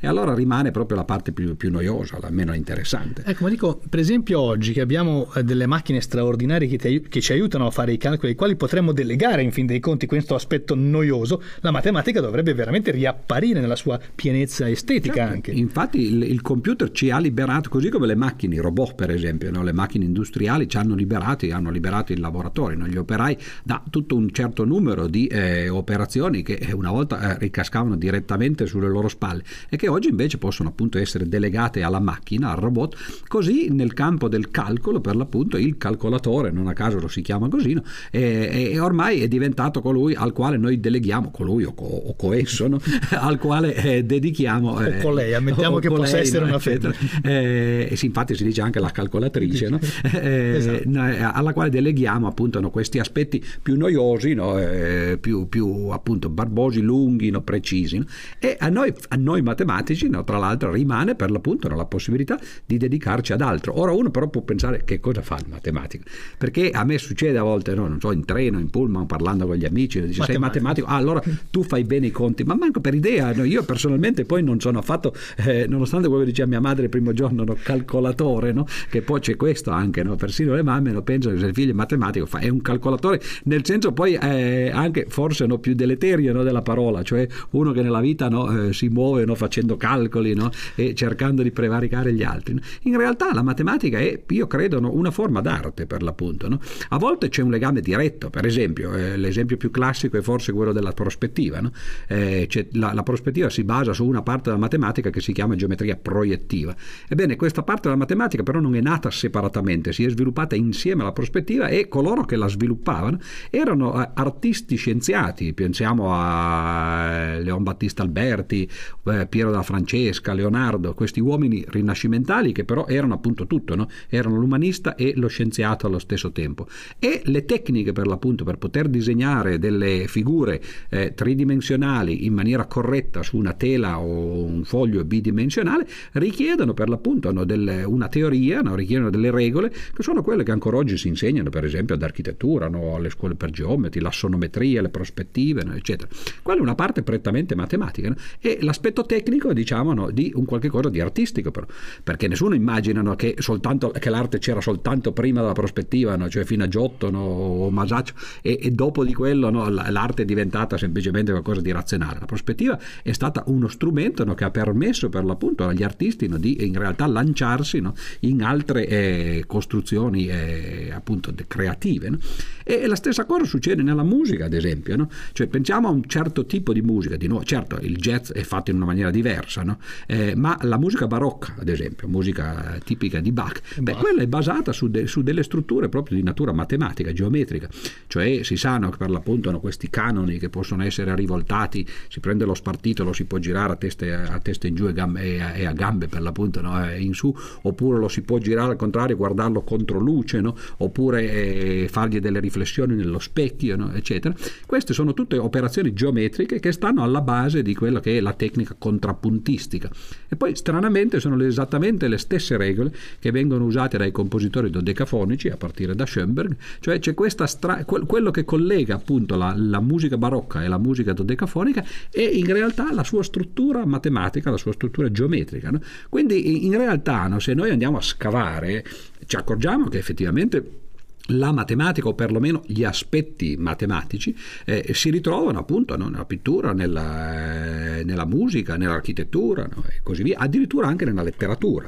e 0.01 0.07
allora 0.07 0.35
rimane 0.35 0.71
proprio 0.71 0.97
la 0.97 1.05
parte 1.05 1.33
più, 1.33 1.57
più 1.57 1.71
noiosa, 1.71 2.19
la 2.21 2.31
meno 2.31 2.55
interessante. 2.55 3.23
Ecco, 3.25 3.45
ma 3.45 3.51
dico, 3.51 3.81
per 3.89 4.01
esempio 4.01 4.41
oggi 4.41 4.73
che 4.73 4.81
abbiamo 4.81 5.31
eh, 5.35 5.42
delle 5.43 5.67
macchine 5.67 6.01
straordinarie 6.01 6.69
che, 6.69 6.79
ti, 6.79 7.01
che, 7.09 7.21
ci 7.21 7.33
aiutano 7.33 7.67
a 7.67 7.71
fare 7.71 7.93
i 7.93 7.99
calcoli, 7.99 8.31
ai 8.31 8.37
quali 8.37 8.57
potremmo 8.57 8.93
delegare 8.93 9.43
in 9.43 9.53
fin 9.53 9.67
dei 9.67 9.81
conti 9.81 10.07
questo 10.07 10.35
aspetto 10.35 10.75
noioso, 10.75 11.43
la 11.61 11.71
matematica 11.71 12.21
dovrebbe 12.21 12.55
veramente 12.55 12.91
riapparire 12.91 13.61
nella 13.61 13.77
sua 13.77 14.01
pienezza 14.15 14.69
estetica 14.69 15.15
certo. 15.15 15.33
anche. 15.35 15.51
Infatti 15.53 16.01
il, 16.01 16.23
il, 16.23 16.41
computer 16.43 16.91
ci 16.91 17.11
ha 17.11 17.19
liberato, 17.19 17.69
così 17.69 17.89
come 17.89 18.07
le 18.07 18.15
macchine, 18.15 18.55
i 18.55 18.59
robot 18.59 18.95
per 18.95 19.11
esempio, 19.11 19.51
no? 19.51 19.63
le 19.63 19.73
macchine 19.73 20.05
industriali 20.05 20.69
ci 20.69 20.77
hanno 20.77 20.95
liberati, 20.95 21.51
hanno 21.51 21.71
liberato 21.71 22.13
i 22.13 22.19
lavoratori, 22.19 22.77
no? 22.77 22.87
gli 22.87 22.97
operai 22.97 23.37
da 23.63 23.83
tutto 23.91 24.17
un 24.17 24.31
certo 24.33 24.65
numero 24.65 25.07
di 25.07 25.27
eh, 25.27 25.69
operazioni 25.69 26.43
che 26.43 26.55
eh, 26.55 26.73
una 26.73 26.91
volta 26.91 27.35
eh, 27.35 27.39
ricascavano 27.39 27.97
direttamente 27.97 28.67
sulle 28.67 28.89
loro 28.89 29.09
spalle 29.09 29.43
e 29.69 29.77
che 29.77 29.89
oggi 29.89 30.09
invece 30.09 30.39
possono 30.39 30.69
appunto 30.69 30.99
essere 30.99 31.29
delegate 31.29 31.83
alla 31.83 32.01
macchina, 32.01 32.51
al 32.51 32.59
robot, 32.59 32.97
così 33.27 33.69
nel 33.71 33.93
campo 33.93 34.29
del 34.29 34.51
calcolo 34.51 35.01
per 35.01 35.17
l'appunto 35.17 35.31
appunto 35.33 35.57
il 35.57 35.79
calcolatore, 35.79 36.51
non 36.51 36.67
a 36.67 36.75
caso 36.75 36.99
lo 36.99 37.09
si 37.09 37.23
chiama 37.23 37.49
così, 37.49 37.73
no? 37.73 37.83
e, 38.11 38.71
e, 38.73 38.79
ormai 38.79 39.23
è 39.23 39.29
diventato 39.29 39.81
colui 39.81 40.15
al 40.15 40.33
quale 40.33 40.59
noi 40.59 40.79
deleghiamo, 40.79 41.31
colui 41.31 41.65
o, 41.65 41.73
co, 41.73 41.85
o 41.85 42.15
coesso, 42.15 42.69
no? 42.69 42.79
al 43.11 43.39
quale 43.39 43.75
eh, 43.75 44.05
dedichiamo... 44.05 44.79
Eh, 44.81 44.99
o 44.99 45.01
con 45.01 45.15
lei, 45.15 45.33
ammettiamo 45.33 45.79
che 45.79 45.89
possa 45.89 46.17
lei, 46.17 46.23
essere 46.23 46.45
no? 46.45 46.51
una 46.51 46.59
fede. 46.59 46.95
Eh, 47.23 47.93
sì, 47.95 48.07
infatti 48.07 48.35
si 48.35 48.45
dice 48.45 48.61
anche 48.61 48.79
la 48.79 48.91
calcolatrice, 48.91 49.71
eh, 50.13 50.55
esatto. 50.57 50.83
Eh, 50.83 51.23
alla 51.23 51.55
quale 51.55 51.71
deleghiamo 51.71 52.27
appunto 52.27 52.61
questi 52.69 52.99
aspetti 52.99 53.43
più 53.63 53.77
noiosi, 53.79 54.33
eh, 54.33 55.17
più, 55.19 55.49
più, 55.49 55.89
appunto 55.91 56.29
barbosi, 56.29 56.83
lunghi, 56.83 57.33
precisi. 57.43 58.05
E 58.39 58.57
a 58.59 58.69
noi, 58.69 58.93
a 59.09 59.17
noi 59.17 59.41
matematici, 59.41 60.11
tra 60.25 60.39
l'altro, 60.39 60.71
rimane 60.71 61.15
per 61.15 61.31
l'appunto 61.31 61.69
la 61.69 61.87
possibilità 61.87 62.39
di 62.67 62.77
dedicarci 62.77 63.33
ad 63.33 63.41
altro. 63.41 63.79
Ora 63.79 63.93
uno 63.93 64.11
però 64.11 64.29
può 64.29 64.43
pensare 64.43 64.83
che 64.85 65.01
cosa 65.01 65.12
fa 65.21 65.37
il 65.37 65.47
matematico? 65.49 66.05
Perché 66.39 66.71
a 66.71 66.85
me 66.85 66.97
succede 66.99 67.37
a 67.39 67.43
volte, 67.43 67.75
no? 67.75 67.87
non 67.89 68.01
so, 68.01 68.13
in 68.13 68.25
treno, 68.25 68.59
in 68.59 68.71
pullman, 68.71 69.07
parlando 69.07 69.47
con 69.47 69.57
gli 69.57 69.65
amici, 69.65 70.01
dice 70.01 70.21
matematico. 70.21 70.25
sei 70.25 70.39
matematico, 70.39 70.87
ah, 70.87 70.97
allora 70.97 71.23
tu 71.51 71.63
fai 71.63 71.85
bene 71.85 72.07
i 72.07 72.11
conti, 72.11 72.45
ma 72.45 72.55
manco 72.55 72.81
per 72.81 72.95
idea, 72.95 73.33
no? 73.35 73.45
io 73.45 73.63
personalmente 73.65 74.25
poi 74.25 74.43
non 74.43 74.61
sono 74.61 74.79
affatto, 74.79 75.15
eh, 75.37 75.67
nonostante 75.69 76.09
quello 76.09 76.23
che 76.25 76.31
diceva 76.31 76.49
mia 76.49 76.61
madre 76.61 76.85
il 76.85 76.89
primo 76.89 77.13
giorno, 77.13 77.45
no? 77.45 77.57
calcolatore, 77.63 78.53
no? 78.53 78.67
che 78.89 79.03
poi 79.03 79.21
c'è 79.21 79.37
questo 79.37 79.71
anche, 79.71 80.03
no? 80.03 80.17
persino 80.17 80.55
le 80.55 80.63
mamme 80.63 80.93
no? 80.93 81.03
pensano 81.03 81.35
che 81.35 81.41
se 81.41 81.47
il 81.49 81.55
figlio 81.55 81.73
è 81.73 81.75
matematico 81.75 82.27
fa, 82.27 82.39
è 82.39 82.49
un 82.49 82.63
calcolatore, 82.63 83.21
nel 83.45 83.65
senso 83.65 83.93
poi 83.93 84.15
eh, 84.15 84.71
anche 84.73 85.07
forse 85.09 85.47
no? 85.47 85.59
più 85.59 85.75
deleterio 85.75 86.33
no? 86.33 86.43
della 86.43 86.63
parola, 86.63 87.03
cioè 87.03 87.27
uno 87.51 87.73
che 87.73 87.83
nella 87.83 88.01
vita 88.01 88.29
no? 88.29 88.69
eh, 88.69 88.73
si 88.73 88.89
muove 88.89 89.25
no? 89.25 89.35
facendo 89.35 89.77
calcoli 89.77 90.35
no? 90.35 90.51
e 90.75 90.95
cercando 90.95 91.43
di 91.43 91.51
prevaricare 91.51 92.13
gli 92.13 92.23
altri. 92.23 92.61
In 92.83 92.97
realtà 92.97 93.33
la 93.33 93.43
matematica 93.43 93.99
è, 93.99 94.23
io 94.29 94.47
credo, 94.47 94.81
no? 94.81 94.93
Una 95.03 95.11
forma 95.11 95.41
d'arte 95.41 95.87
per 95.87 96.03
l'appunto. 96.03 96.49
No? 96.49 96.61
A 96.91 96.99
volte 96.99 97.29
c'è 97.29 97.43
un 97.43 97.51
legame 97.51 97.81
diretto, 97.81 98.31
per 98.31 98.47
esempio, 98.47 98.95
eh, 98.95 99.17
l'esempio 99.17 99.57
più 99.57 99.71
classico 99.71 100.17
è 100.17 100.23
forse 100.23 100.53
quello 100.53 100.73
della 100.73 100.93
prospettiva. 100.93 101.61
No? 101.61 101.73
Eh, 102.07 102.49
la, 102.73 102.93
la, 102.93 103.03
prospettiva 103.03 103.51
si 103.51 103.65
basa 103.65 103.93
su 103.93 104.07
una 104.07 104.23
parte 104.23 104.45
della 104.45 104.61
matematica 104.61 105.11
che 105.11 105.21
si 105.21 105.33
chiama 105.33 105.57
geometria 105.57 105.97
proiettiva. 105.97 106.75
Ebbene, 107.09 107.37
questa 107.37 107.63
parte 107.63 107.83
della 107.83 107.97
matematica 107.97 108.43
però 108.43 108.61
non 108.61 108.75
è 108.77 108.81
nata 108.81 109.11
separatamente, 109.11 109.93
si 109.93 110.05
è 110.05 110.09
sviluppata 110.09 110.55
insieme 110.55 111.03
alla 111.03 111.13
prospettiva 111.13 111.67
e 111.67 111.89
coloro 111.89 112.25
che 112.25 112.37
la 112.37 112.49
sviluppavano 112.49 113.19
erano 113.51 114.01
eh, 114.01 114.09
artisti 114.15 114.77
scienziati, 114.77 115.53
pensiamo 115.53 116.13
a 116.13 117.11
eh, 117.11 117.43
Leon 117.43 117.63
Battista 117.63 118.03
Alberti, 118.03 118.69
eh, 119.05 119.27
Piero 119.27 119.51
da 119.51 119.63
Francesca, 119.63 120.33
Leonardo, 120.33 120.95
questi 120.95 121.21
uomini 121.21 121.65
rinascimentali 121.69 122.53
che 122.53 122.65
però 122.65 122.87
erano 122.87 123.15
appunto 123.15 123.47
tutto, 123.47 123.75
no? 123.75 123.89
erano 124.09 124.37
l'umanista 124.37 124.92
e 124.95 125.13
lo 125.17 125.29
scienziato 125.29 125.87
allo 125.87 125.99
stesso 125.99 126.33
tempo. 126.33 126.67
E 126.99 127.23
le 127.25 127.45
tecniche 127.45 127.93
per 127.93 128.07
l'appunto 128.07 128.45
per 128.45 128.59
poter 128.59 128.89
disegnare 128.89 129.59
delle 129.59 130.07
figure 130.07 130.61
eh, 130.89 131.15
tridimensionali 131.15 132.27
in 132.27 132.35
maniera 132.35 132.67
corretta 132.67 133.23
su 133.23 133.37
una 133.37 133.53
tela 133.55 133.99
o 133.99 134.45
un 134.45 134.65
foglio 134.65 135.05
bidimensionale 135.05 135.87
richiedono 136.13 136.75
per 136.75 136.89
l'appunto 136.89 137.31
delle, 137.45 137.85
una 137.85 138.09
teoria, 138.09 138.61
no? 138.61 138.75
richiedono 138.75 139.11
delle 139.11 139.31
regole 139.31 139.71
che 139.71 140.03
sono 140.03 140.23
quelle 140.23 140.43
che 140.45 140.51
ancora 140.51 140.77
oggi 140.77 140.97
si 140.97 141.09
insegnano 141.09 141.51
per 141.51 141.65
esempio 141.65 141.95
ad 141.95 142.03
architettura, 142.03 142.69
no? 142.69 142.97
alle 142.97 143.11
scuole 143.11 143.35
per 143.35 143.51
geometri, 143.51 144.01
la 144.01 144.11
sonometria, 144.11 144.83
le 144.83 144.89
prospettive, 144.91 145.65
no? 145.65 145.75
eccetera. 145.75 146.09
Quella 146.43 146.61
è 146.61 146.63
una 146.63 146.75
parte 146.75 147.03
prettamente 147.03 147.55
matematica 147.55 148.15
e 148.41 148.59
l'aspetto 148.61 149.05
tecnico 149.05 149.53
diciamo 149.53 150.11
di 150.11 150.33
un 150.35 150.45
qualche 150.45 150.69
cosa 150.69 150.89
di 150.89 151.01
artistico 151.01 151.51
però, 151.51 151.67
perché 152.03 152.29
nessuno 152.29 152.55
immagina 152.55 153.17
che, 153.17 153.37
soltanto, 153.39 153.91
che 153.91 154.11
l'arte 154.11 154.39
c'era 154.39 154.61
soltanto 154.61 154.82
soltanto 154.83 155.13
prima 155.13 155.41
della 155.41 155.53
prospettiva, 155.53 156.17
no? 156.17 156.29
cioè 156.29 156.45
fino 156.45 156.65
a 156.65 156.69
Giotto 156.69 157.09
no? 157.09 157.21
o 157.21 157.71
Masaccio, 157.71 158.15
e, 158.43 158.59
e, 158.61 158.71
dopo 158.73 159.05
di 159.05 159.15
quello 159.15 159.49
no? 159.49 159.69
l'arte 159.69 160.23
è 160.23 160.25
diventata 160.25 160.77
semplicemente 160.77 161.31
qualcosa 161.31 161.61
di 161.61 161.71
razionale. 161.71 162.19
La 162.19 162.27
prospettiva 162.27 162.79
è 163.03 163.13
stata 163.13 163.45
uno 163.47 163.69
strumento 163.69 164.25
che 164.35 164.45
ha 164.45 164.51
permesso 164.51 165.09
per 165.09 165.25
l'appunto 165.25 165.67
agli 165.67 165.85
artisti 165.85 166.29
di 166.39 166.67
in 166.67 166.77
realtà 166.77 167.07
lanciarsi 167.07 167.83
in 168.21 168.43
altre 168.43 168.87
eh, 168.87 169.45
costruzioni 169.47 170.27
eh, 170.27 170.91
appunto 170.93 171.33
creative. 171.47 172.19
E, 172.65 172.87
la 172.87 172.97
stessa 172.97 173.25
cosa 173.25 173.45
succede 173.45 173.83
nella 173.83 174.03
musica, 174.03 174.47
ad 174.47 174.55
esempio. 174.55 175.09
Cioè, 175.33 175.47
pensiamo 175.47 175.89
a 175.89 175.91
un 175.91 176.05
certo 176.07 176.45
tipo 176.47 176.73
di 176.73 176.83
musica, 176.83 177.17
di 177.17 177.29
nuovo, 177.29 177.45
certo 177.45 177.79
il 177.81 177.97
jazz 177.97 178.33
è 178.33 178.43
fatto 178.43 178.71
in 178.71 178.77
una 178.77 178.87
maniera 178.87 179.11
diversa, 179.11 179.77
eh, 180.07 180.35
ma 180.35 180.59
la 180.63 180.79
musica 180.79 181.07
barocca, 181.07 181.55
ad 181.59 181.69
esempio, 181.69 182.09
musica 182.09 182.79
tipica 182.85 183.21
di 183.21 183.31
Bach, 183.31 183.61
beh, 183.79 183.95
quella 183.95 184.23
è 184.23 184.27
basata 184.27 184.72
basata 184.73 184.73
su, 184.73 184.89
de, 184.89 185.07
su, 185.07 185.23
delle 185.23 185.43
strutture 185.43 185.89
proprio 185.89 186.17
di 186.17 186.23
natura 186.23 186.53
matematica, 186.53 187.13
geometrica, 187.13 187.69
cioè 188.07 188.43
si 188.43 188.57
sanno 188.57 188.91
che 188.91 188.97
per 188.97 189.11
l'appunto 189.11 189.51
hanno 189.51 189.61
questi 189.61 189.91
canoni 189.91 190.39
che 190.39 190.49
possono 190.49 190.83
essere 190.83 191.15
rivoltati, 191.15 191.87
si 192.09 192.19
prende 192.19 192.45
lo 192.45 192.55
spartito, 192.55 193.05
lo 193.05 193.13
si 193.13 193.27
può 193.27 193.39
girare 193.39 193.75
a 193.75 193.77
testa, 193.77 194.33
a 194.33 194.39
testa 194.41 194.67
in 194.67 194.75
giù 194.75 194.87
e, 194.87 194.93
gambe, 194.93 195.55
e, 195.55 195.67
a, 195.67 195.73
gambe 195.73 196.09
per 196.09 196.23
l'appunto 196.23 196.61
no? 196.61 196.91
in 196.97 197.15
su, 197.15 197.35
oppure 197.63 197.99
lo 197.99 198.09
si 198.09 198.23
può 198.23 198.39
girare 198.39 198.73
al 198.73 198.77
contrario, 198.77 199.17
guardarlo 199.17 199.63
contro 199.63 199.99
luce, 199.99 200.41
no? 200.41 200.57
oppure 200.79 201.31
eh, 201.31 201.89
fargli 201.89 202.19
delle 202.19 202.41
riflessioni 202.41 202.95
nello 202.95 203.19
specchio, 203.19 203.77
no? 203.77 203.93
eccetera. 203.93 204.35
Queste 204.67 204.95
sono 204.95 205.13
tutte 205.13 205.37
operazioni 205.37 205.93
geometriche 205.93 206.59
che 206.59 206.73
stanno 206.73 207.03
alla 207.03 207.21
base 207.21 207.63
di 207.63 207.75
quella 207.75 208.01
che 208.01 208.17
è 208.17 208.21
la 208.21 208.33
tecnica 208.33 208.75
contrappuntistica. 208.79 209.91
E 210.29 210.37
poi 210.37 210.57
stranamente 210.57 211.21
sono 211.21 211.41
esattamente 211.43 212.09
le 212.09 212.19
stesse 212.19 212.57
regole 212.57 212.93
che 213.19 213.31
vengono 213.31 213.65
usate 213.65 213.99
dai 213.99 214.11
compositori 214.13 214.62
compositori 214.63 214.71
dodecafonici 214.71 215.49
a 215.49 215.57
partire 215.57 215.95
da 215.95 216.07
Schoenberg, 216.07 216.57
cioè 216.81 216.99
c'è 216.99 217.15
questa 217.15 217.47
stra- 217.47 217.85
quello 217.85 218.31
che 218.31 218.45
collega 218.45 218.95
appunto 218.95 219.37
la, 219.37 219.55
la, 219.57 219.81
musica 219.81 220.17
barocca 220.17 220.63
e 220.63 220.69
la 220.69 220.79
musica 220.79 221.13
dodecafonica 221.13 221.85
e 222.11 222.23
in 222.23 222.53
realtà 222.53 222.93
la 222.93 223.05
sua 223.05 223.23
struttura 223.23 223.85
matematica, 223.85 224.51
la 224.51 224.57
sua 224.57 224.73
struttura 224.73 225.11
geometrica. 225.11 225.71
No? 225.71 225.81
Quindi 226.09 226.67
in 226.67 226.77
realtà 226.77 227.27
no, 227.27 227.39
se 227.39 227.55
noi 227.55 227.71
andiamo 227.71 227.97
a 227.97 228.03
scavare 228.03 228.85
ci 229.27 229.37
accorgiamo 229.37 229.89
che 229.89 229.99
effettivamente 229.99 230.81
la 231.27 231.53
matematica 231.53 232.09
o 232.09 232.15
perlomeno 232.15 232.65
gli 232.67 232.83
aspetti 232.83 233.57
matematici 233.57 234.37
eh, 234.65 234.91
si 234.93 235.09
ritrovano 235.11 235.61
appunto 235.61 235.97
no, 235.97 236.09
nella 236.09 236.25
pittura, 236.25 236.73
nella, 236.73 237.99
eh, 237.99 238.05
nella, 238.05 238.27
musica, 238.27 238.77
nell'architettura 238.77 239.69
no, 239.73 239.85
e 239.87 240.01
così 240.03 240.25
via, 240.25 240.39
addirittura 240.39 240.89
anche 240.89 241.05
nella 241.05 241.23
letteratura. 241.23 241.87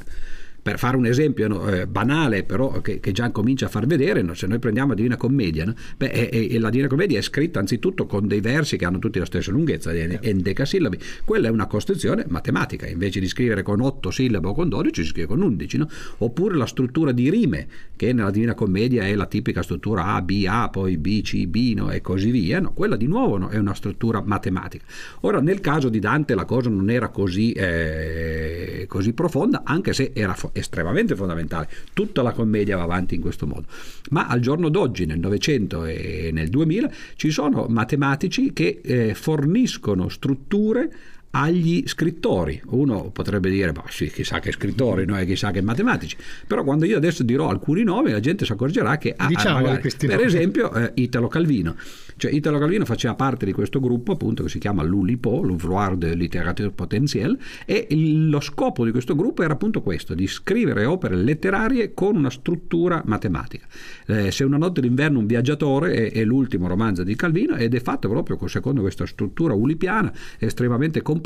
Per 0.64 0.78
fare 0.78 0.96
un 0.96 1.04
esempio 1.04 1.46
no, 1.46 1.68
eh, 1.68 1.86
banale, 1.86 2.42
però 2.42 2.80
che, 2.80 2.98
che, 2.98 3.12
già 3.12 3.30
comincia 3.30 3.66
a 3.66 3.68
far 3.68 3.84
vedere, 3.84 4.22
no? 4.22 4.32
se 4.32 4.46
noi 4.46 4.58
prendiamo 4.58 4.88
la 4.88 4.94
Divina 4.94 5.18
Commedia, 5.18 5.66
no? 5.66 5.74
Beh, 5.98 6.10
è, 6.10 6.30
è, 6.30 6.58
la 6.58 6.70
Divina 6.70 6.88
Commedia 6.88 7.18
è 7.18 7.20
scritta 7.20 7.58
anzitutto 7.58 8.06
con 8.06 8.26
dei 8.26 8.40
versi 8.40 8.78
che 8.78 8.86
hanno 8.86 8.98
tutti 8.98 9.18
la 9.18 9.26
stessa 9.26 9.50
lunghezza, 9.50 9.92
endecasillabi. 9.92 10.98
Quella 11.26 11.48
è 11.48 11.50
una 11.50 11.66
costruzione 11.66 12.24
matematica, 12.28 12.86
invece 12.86 13.20
di 13.20 13.28
scrivere 13.28 13.62
con 13.62 13.82
8 13.82 14.10
sillabe 14.10 14.48
o 14.48 14.54
con 14.54 14.70
12 14.70 15.02
si 15.02 15.08
scrive 15.10 15.26
con 15.26 15.42
11. 15.42 15.82
Oppure 16.18 16.56
la 16.56 16.64
struttura 16.64 17.12
di 17.12 17.28
rime, 17.28 17.66
che 17.94 18.14
nella 18.14 18.30
Divina 18.30 18.54
Commedia 18.54 19.04
è 19.04 19.14
la 19.14 19.26
tipica 19.26 19.60
struttura 19.60 20.14
A, 20.14 20.22
B, 20.22 20.46
A, 20.48 20.70
poi 20.70 20.96
B, 20.96 21.20
C, 21.20 21.46
B 21.46 21.78
e 21.90 22.00
così 22.00 22.30
via. 22.30 22.62
Quella 22.62 22.96
di 22.96 23.06
nuovo 23.06 23.50
è 23.50 23.58
una 23.58 23.74
struttura 23.74 24.22
matematica. 24.24 24.86
Ora, 25.20 25.42
nel 25.42 25.60
caso 25.60 25.90
di 25.90 25.98
Dante 25.98 26.34
la 26.34 26.46
cosa 26.46 26.70
non 26.70 26.88
era 26.88 27.08
così, 27.08 27.52
eh, 27.52 28.86
così 28.88 29.12
profonda, 29.12 29.60
anche 29.64 29.92
se 29.92 30.12
era 30.14 30.34
estremamente 30.54 31.14
fondamentale. 31.14 31.68
Tutta 31.92 32.22
la 32.22 32.32
commedia 32.32 32.76
va 32.76 32.84
avanti 32.84 33.14
in 33.14 33.20
questo 33.20 33.46
modo. 33.46 33.66
Ma 34.10 34.26
al 34.26 34.40
giorno 34.40 34.68
d'oggi, 34.68 35.04
nel 35.04 35.18
Novecento 35.18 35.84
e 35.84 36.30
nel 36.32 36.48
2000, 36.48 36.90
ci 37.16 37.30
sono 37.30 37.66
matematici 37.68 38.52
che 38.52 38.80
eh, 38.82 39.14
forniscono 39.14 40.08
strutture 40.08 40.90
agli 41.34 41.82
scrittori. 41.86 42.60
Uno 42.66 43.10
potrebbe 43.10 43.50
dire, 43.50 43.72
ma 43.72 43.82
sì, 43.88 44.08
chissà 44.10 44.38
che 44.38 44.52
scrittori, 44.52 45.04
no? 45.04 45.16
chissà 45.24 45.50
che 45.50 45.60
matematici. 45.60 46.16
Però 46.46 46.62
quando 46.62 46.84
io 46.84 46.96
adesso 46.96 47.24
dirò 47.24 47.48
alcuni 47.48 47.82
nomi, 47.82 48.10
la 48.12 48.20
gente 48.20 48.44
si 48.44 48.52
accorgerà 48.52 48.98
che, 48.98 49.14
ah, 49.16 49.26
diciamo 49.26 49.60
magari, 49.60 49.90
per 49.98 50.20
esempio, 50.20 50.72
eh, 50.72 50.92
Italo 50.94 51.28
Calvino. 51.28 51.74
Cioè, 52.16 52.32
Italo 52.32 52.58
Calvino 52.58 52.84
faceva 52.84 53.14
parte 53.14 53.44
di 53.44 53.52
questo 53.52 53.80
gruppo 53.80 54.12
appunto 54.12 54.44
che 54.44 54.48
si 54.48 54.58
chiama 54.58 54.84
l'ULIPO, 54.84 55.42
l'Ouvroir 55.42 55.96
de 55.96 56.14
Littérature 56.14 56.70
Potentielle, 56.70 57.36
e 57.66 57.88
il, 57.90 58.28
lo 58.28 58.40
scopo 58.40 58.84
di 58.84 58.92
questo 58.92 59.16
gruppo 59.16 59.42
era 59.42 59.54
appunto 59.54 59.82
questo, 59.82 60.14
di 60.14 60.26
scrivere 60.28 60.84
opere 60.84 61.16
letterarie 61.16 61.92
con 61.92 62.14
una 62.14 62.30
struttura 62.30 63.02
matematica. 63.04 63.66
Eh, 64.06 64.30
Se 64.30 64.44
una 64.44 64.56
notte 64.56 64.80
d'inverno 64.80 65.18
un 65.18 65.26
viaggiatore 65.26 65.92
è, 65.94 66.12
è, 66.12 66.24
l'ultimo 66.24 66.68
romanzo 66.68 67.02
di 67.02 67.16
Calvino 67.16 67.56
ed 67.56 67.74
è 67.74 67.80
fatto 67.80 68.08
proprio 68.08 68.38
secondo 68.46 68.82
questa 68.82 69.06
struttura 69.06 69.54
ulipiana 69.54 70.12
estremamente 70.38 71.02
complessa. 71.02 71.22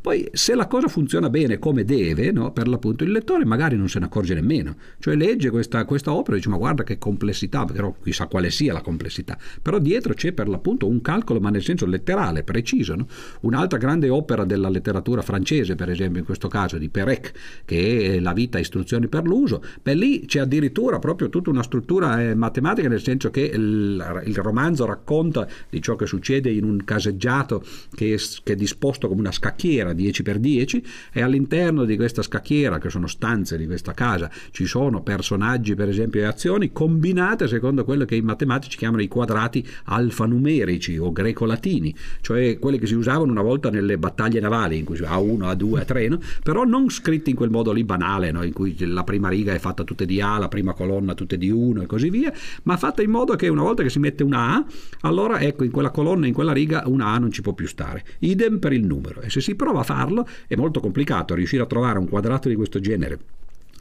Poi 0.00 0.28
se 0.32 0.54
la 0.54 0.66
cosa 0.66 0.88
funziona 0.88 1.28
bene 1.30 1.58
come 1.58 1.84
deve, 1.84 2.30
no, 2.30 2.52
per 2.52 2.68
l'appunto 2.68 3.04
il 3.04 3.10
lettore 3.10 3.44
magari 3.44 3.76
non 3.76 3.88
se 3.88 3.98
ne 3.98 4.04
accorge 4.04 4.34
nemmeno. 4.34 4.76
Cioè 4.98 5.14
legge 5.16 5.50
questa, 5.50 5.84
questa 5.84 6.12
opera 6.12 6.34
e 6.34 6.38
dice 6.38 6.48
ma 6.48 6.56
guarda 6.56 6.84
che 6.84 6.98
complessità, 6.98 7.64
però 7.64 7.94
chissà 8.02 8.26
quale 8.26 8.50
sia 8.50 8.72
la 8.72 8.80
complessità. 8.80 9.36
Però 9.60 9.78
dietro 9.78 10.14
c'è 10.14 10.32
per 10.32 10.48
l'appunto 10.48 10.86
un 10.88 11.00
calcolo, 11.00 11.40
ma 11.40 11.50
nel 11.50 11.62
senso 11.62 11.86
letterale, 11.86 12.44
preciso. 12.44 12.94
No? 12.94 13.06
Un'altra 13.40 13.78
grande 13.78 14.08
opera 14.08 14.44
della 14.44 14.68
letteratura 14.68 15.22
francese, 15.22 15.74
per 15.74 15.90
esempio 15.90 16.20
in 16.20 16.24
questo 16.24 16.48
caso 16.48 16.78
di 16.78 16.88
Perec, 16.88 17.32
che 17.64 18.14
è 18.14 18.20
La 18.20 18.32
vita 18.32 18.58
istruzioni 18.58 19.08
per 19.08 19.24
l'uso, 19.24 19.62
beh 19.82 19.94
lì 19.94 20.26
c'è 20.26 20.40
addirittura 20.40 20.98
proprio 20.98 21.28
tutta 21.28 21.50
una 21.50 21.62
struttura 21.62 22.22
eh, 22.22 22.34
matematica, 22.34 22.88
nel 22.88 23.02
senso 23.02 23.30
che 23.30 23.40
il, 23.40 24.22
il, 24.24 24.36
romanzo 24.36 24.84
racconta 24.84 25.46
di 25.68 25.80
ciò 25.80 25.96
che 25.96 26.06
succede 26.06 26.50
in 26.50 26.64
un 26.64 26.84
caseggiato 26.84 27.64
che 27.94 28.12
che 28.42 28.52
è 28.52 28.56
disposto 28.56 29.08
come 29.08 29.20
una 29.20 29.31
scacchiera 29.32 29.92
10x10 29.92 30.82
e 31.12 31.22
all'interno 31.22 31.84
di 31.84 31.96
questa 31.96 32.22
scacchiera, 32.22 32.78
che 32.78 32.90
sono 32.90 33.06
stanze 33.06 33.56
di 33.56 33.66
questa 33.66 33.92
casa, 33.92 34.30
ci 34.50 34.66
sono 34.66 35.02
personaggi 35.02 35.74
per 35.74 35.88
esempio 35.88 36.20
e 36.20 36.24
azioni 36.24 36.70
combinate 36.70 37.48
secondo 37.48 37.84
quello 37.84 38.04
che 38.04 38.14
i 38.14 38.22
matematici 38.22 38.76
chiamano 38.76 39.02
i 39.02 39.08
quadrati 39.08 39.66
al 39.84 40.10
alfanumerici 40.12 40.98
o 40.98 41.10
greco-latini, 41.10 41.94
cioè 42.20 42.58
quelli 42.58 42.78
che 42.78 42.86
si 42.86 42.94
usavano 42.94 43.32
una 43.32 43.42
volta 43.42 43.70
nelle 43.70 43.98
battaglie 43.98 44.40
navali, 44.40 44.78
in 44.78 44.84
cui 44.84 44.96
si 44.96 45.02
A1, 45.02 45.38
A2, 45.38 45.86
A3, 45.86 46.08
no? 46.08 46.20
però 46.42 46.64
non 46.64 46.90
scritti 46.90 47.30
in 47.30 47.36
quel 47.36 47.50
modo 47.50 47.72
lì 47.72 47.84
banale, 47.84 48.30
no? 48.30 48.42
in 48.42 48.52
cui 48.52 48.76
la 48.86 49.04
prima 49.04 49.28
riga 49.28 49.54
è 49.54 49.58
fatta 49.58 49.82
tutte 49.84 50.06
di 50.06 50.20
A, 50.20 50.38
la 50.38 50.48
prima 50.48 50.74
colonna 50.74 51.14
tutte 51.14 51.38
di 51.38 51.50
1 51.50 51.82
e 51.82 51.86
così 51.86 52.10
via, 52.10 52.32
ma 52.64 52.76
fatta 52.76 53.02
in 53.02 53.10
modo 53.10 53.34
che 53.34 53.48
una 53.48 53.62
volta 53.62 53.82
che 53.82 53.90
si 53.90 53.98
mette 53.98 54.22
una 54.22 54.56
A, 54.56 54.64
allora 55.00 55.40
ecco 55.40 55.64
in 55.64 55.70
quella 55.70 55.90
colonna, 55.90 56.26
in 56.26 56.34
quella 56.34 56.52
riga, 56.52 56.82
una 56.86 57.06
A 57.06 57.18
non 57.18 57.32
ci 57.32 57.40
può 57.40 57.54
più 57.54 57.66
stare. 57.66 58.04
Idem 58.20 58.58
per 58.58 58.72
il 58.72 58.84
numero. 58.84 59.21
E 59.22 59.30
se 59.30 59.40
si 59.40 59.54
prova 59.54 59.80
a 59.80 59.84
farlo 59.84 60.26
è 60.46 60.56
molto 60.56 60.80
complicato 60.80 61.34
riuscire 61.34 61.62
a 61.62 61.66
trovare 61.66 61.98
un 61.98 62.08
quadrato 62.08 62.48
di 62.48 62.54
questo 62.54 62.80
genere 62.80 63.18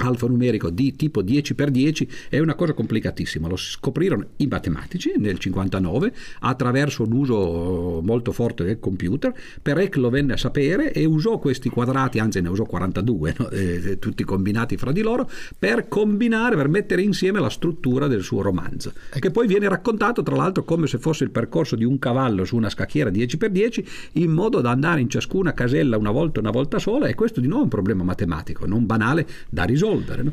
alfanumerico 0.02 0.70
di 0.70 0.96
tipo 0.96 1.22
10x10 1.22 2.08
è 2.30 2.40
una 2.40 2.56
cosa 2.56 2.74
complicatissima. 2.74 3.48
Lo 3.48 3.56
scoprirono 3.56 4.26
i 4.38 4.48
matematici 4.48 5.14
nel 5.18 5.38
59 5.38 6.14
attraverso 6.40 7.04
l'uso 7.04 8.02
molto 8.04 8.32
forte 8.32 8.64
del 8.64 8.80
computer. 8.80 9.34
Perec 9.62 9.96
lo 9.98 10.10
venne 10.10 10.34
a 10.34 10.38
sapere 10.38 10.92
e 10.92 11.06
usò 11.06 11.40
questi 11.40 11.70
quadrati, 11.70 12.20
anzi 12.20 12.42
ne 12.42 12.50
usò 12.50 12.64
42, 12.66 13.36
no? 13.38 13.50
eh, 13.50 14.00
tutti 14.00 14.24
combinati 14.24 14.78
fra 14.78 14.92
di 14.92 15.02
loro, 15.02 15.30
per 15.58 15.88
combinare, 15.88 16.56
per 16.56 16.68
mettere 16.68 17.02
insieme 17.02 17.40
la 17.40 17.50
struttura 17.50 18.08
del 18.08 18.24
suo 18.24 18.42
romanzo, 18.42 18.94
che 19.20 19.32
poi 19.32 19.48
viene 19.48 19.70
raccontato 19.70 20.24
tra 20.24 20.36
l'altro 20.36 20.64
come 20.64 20.88
se 20.88 20.98
fosse 20.98 21.24
il 21.24 21.32
percorso 21.32 21.76
di 21.76 21.84
un 21.84 22.00
cavallo 22.00 22.46
su 22.46 22.56
una 22.56 22.70
scacchiera 22.70 23.10
10x10, 23.10 23.86
in 24.14 24.32
modo 24.32 24.62
da 24.62 24.72
andare 24.72 25.02
in 25.02 25.10
ciascuna 25.10 25.54
casella 25.54 25.98
una 25.98 26.12
volta 26.12 26.40
una 26.40 26.52
volta 26.52 26.80
sola 26.80 27.08
e 27.08 27.16
questo 27.16 27.40
di 27.40 27.48
nuovo 27.48 27.62
è 27.62 27.66
un 27.66 27.70
problema 27.70 28.04
matematico, 28.04 28.66
non 28.66 28.86
banale 28.86 29.28
da 29.50 29.64
risolvere 29.64 29.91
risolvere. 29.92 30.24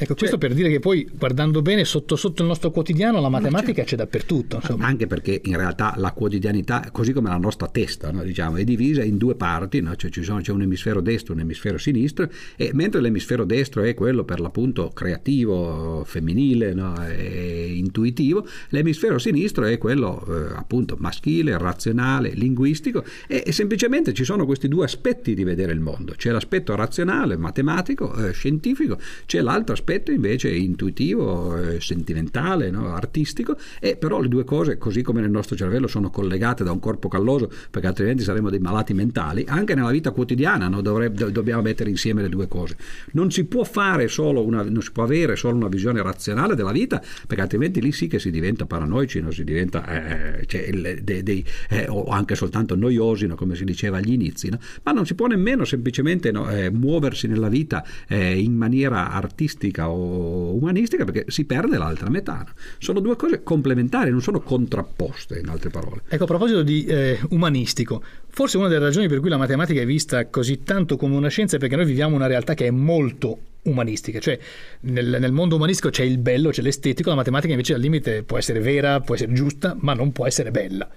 No? 0.00 0.04
Ecco, 0.04 0.14
questo 0.14 0.38
cioè, 0.38 0.48
per 0.48 0.54
dire 0.54 0.70
che 0.70 0.80
poi 0.80 1.06
guardando 1.12 1.60
bene 1.60 1.84
sotto 1.84 2.16
sotto 2.16 2.40
il 2.42 2.48
nostro 2.48 2.70
quotidiano 2.70 3.20
la 3.20 3.28
matematica 3.28 3.84
c'è 3.84 3.96
dappertutto. 3.96 4.56
Insomma. 4.56 4.86
Anche 4.86 5.06
perché 5.06 5.40
in 5.44 5.56
realtà 5.56 5.92
la 5.96 6.12
quotidianità, 6.12 6.88
così 6.90 7.12
come 7.12 7.28
la 7.28 7.36
nostra 7.36 7.68
testa, 7.68 8.10
no, 8.10 8.22
diciamo, 8.22 8.56
è 8.56 8.64
divisa 8.64 9.02
in 9.02 9.18
due 9.18 9.34
parti, 9.34 9.80
no? 9.80 9.94
cioè 9.96 10.10
sono, 10.22 10.40
c'è 10.40 10.52
un 10.52 10.62
emisfero 10.62 11.00
destro 11.00 11.34
e 11.34 11.36
un 11.36 11.42
emisfero 11.42 11.76
sinistro, 11.76 12.30
e 12.56 12.70
mentre 12.72 13.00
l'emisfero 13.00 13.44
destro 13.44 13.82
è 13.82 13.94
quello 13.94 14.24
per 14.24 14.40
l'appunto 14.40 14.88
creativo, 14.88 16.02
femminile 16.04 16.74
e 17.08 17.72
intuitivo, 17.74 18.46
l'emisfero 18.70 19.18
sinistro 19.18 19.64
è 19.64 19.76
quello 19.76 20.24
eh, 20.26 20.54
appunto 20.56 20.96
maschile, 20.98 21.58
razionale, 21.58 22.30
linguistico, 22.30 23.04
e, 23.26 23.42
e, 23.44 23.52
semplicemente 23.52 24.14
ci 24.14 24.24
sono 24.24 24.46
questi 24.46 24.68
due 24.68 24.84
aspetti 24.84 25.34
di 25.34 25.44
vedere 25.44 25.72
il 25.72 25.80
mondo. 25.80 26.14
C'è 26.16 26.30
l'aspetto 26.30 26.74
razionale, 26.74 27.36
matematico, 27.36 28.14
eh, 28.14 28.32
scientifico, 28.32 28.98
c'è 29.26 29.40
l'altro 29.40 29.74
aspetto 29.74 29.89
aspetto 29.90 30.12
invece 30.12 30.50
intuitivo, 30.50 31.56
eh, 31.56 31.80
sentimentale, 31.80 32.70
no? 32.70 32.94
artistico, 32.94 33.56
e 33.80 33.96
però 33.96 34.20
le 34.20 34.28
due 34.28 34.44
cose, 34.44 34.78
così 34.78 35.02
come 35.02 35.20
nel 35.20 35.30
nostro 35.30 35.56
cervello, 35.56 35.88
sono 35.88 36.10
collegate 36.10 36.62
da 36.62 36.70
un 36.70 36.78
corpo 36.78 37.08
calloso, 37.08 37.50
perché 37.70 37.88
altrimenti 37.88 38.22
saremmo 38.22 38.50
dei 38.50 38.60
malati 38.60 38.94
mentali, 38.94 39.44
anche 39.48 39.74
nella 39.74 39.90
vita 39.90 40.12
quotidiana 40.12 40.68
no? 40.68 40.80
Dovrebbe, 40.80 41.32
dobbiamo 41.32 41.62
mettere 41.62 41.90
insieme 41.90 42.22
le 42.22 42.28
due 42.28 42.46
cose. 42.46 42.76
Non 43.12 43.32
si 43.32 43.44
può 43.46 43.64
fare 43.64 44.06
solo 44.06 44.44
una, 44.44 44.62
non 44.62 44.80
si 44.80 44.92
può 44.92 45.02
avere 45.02 45.34
solo 45.34 45.56
una 45.56 45.68
visione 45.68 46.00
razionale 46.02 46.54
della 46.54 46.72
vita, 46.72 47.02
perché 47.26 47.42
altrimenti 47.42 47.80
lì 47.80 47.90
sì 47.90 48.06
che 48.06 48.20
si 48.20 48.30
diventa 48.30 48.66
paranoici, 48.66 49.20
non 49.20 49.32
si 49.32 49.42
diventa 49.42 50.38
eh, 50.38 50.46
cioè, 50.46 50.70
dei, 51.02 51.22
dei, 51.24 51.44
eh, 51.68 51.86
o 51.88 52.04
anche 52.04 52.36
soltanto 52.36 52.76
noiosi, 52.76 53.26
no? 53.26 53.34
come 53.34 53.56
si 53.56 53.64
diceva 53.64 53.96
agli 53.96 54.12
inizi, 54.12 54.50
ma 54.84 54.92
non 54.92 55.04
si 55.04 55.14
può 55.14 55.26
nemmeno 55.26 55.64
semplicemente 55.64 56.28
eh, 56.28 56.70
muoversi 56.70 57.26
nella 57.26 57.48
vita 57.48 57.84
eh, 58.06 58.38
in 58.38 58.54
maniera 58.54 59.10
artistica 59.10 59.79
politica 59.80 59.88
o 59.88 60.54
umanistica 60.54 61.04
perché 61.04 61.24
si 61.28 61.44
perde 61.44 61.78
l'altra 61.78 62.10
metà. 62.10 62.44
Sono 62.78 63.00
due 63.00 63.16
cose 63.16 63.42
complementari, 63.42 64.10
non 64.10 64.20
sono 64.20 64.40
contrapposte, 64.40 65.38
in 65.38 65.48
altre 65.48 65.70
parole. 65.70 66.02
Ecco, 66.08 66.24
a 66.24 66.26
proposito 66.26 66.62
di 66.62 66.84
eh, 66.84 67.18
umanistico, 67.30 68.02
forse 68.28 68.58
una 68.58 68.68
delle 68.68 68.84
ragioni 68.84 69.08
per 69.08 69.20
cui 69.20 69.28
la 69.28 69.36
matematica 69.36 69.80
è 69.80 69.86
vista 69.86 70.26
così 70.28 70.62
tanto 70.62 70.96
come 70.96 71.16
una 71.16 71.28
scienza 71.28 71.56
è 71.56 71.58
perché 71.58 71.76
noi 71.76 71.86
viviamo 71.86 72.14
una 72.14 72.26
realtà 72.26 72.54
che 72.54 72.66
è 72.66 72.70
molto 72.70 73.38
umanistica, 73.62 74.18
cioè 74.20 74.38
nel, 74.80 75.18
nel, 75.20 75.32
mondo 75.32 75.56
umanistico 75.56 75.90
c'è 75.90 76.02
il 76.02 76.18
bello, 76.18 76.50
c'è 76.50 76.62
l'estetico, 76.62 77.10
la 77.10 77.16
matematica 77.16 77.52
invece 77.52 77.74
al 77.74 77.80
limite 77.80 78.22
può 78.22 78.38
essere 78.38 78.60
vera, 78.60 79.00
può 79.00 79.14
essere 79.14 79.32
giusta, 79.32 79.76
ma 79.78 79.92
non 79.92 80.12
può 80.12 80.26
essere 80.26 80.50
bella. 80.50 80.88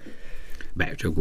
Beh, 0.76 0.94
cioè, 0.96 1.12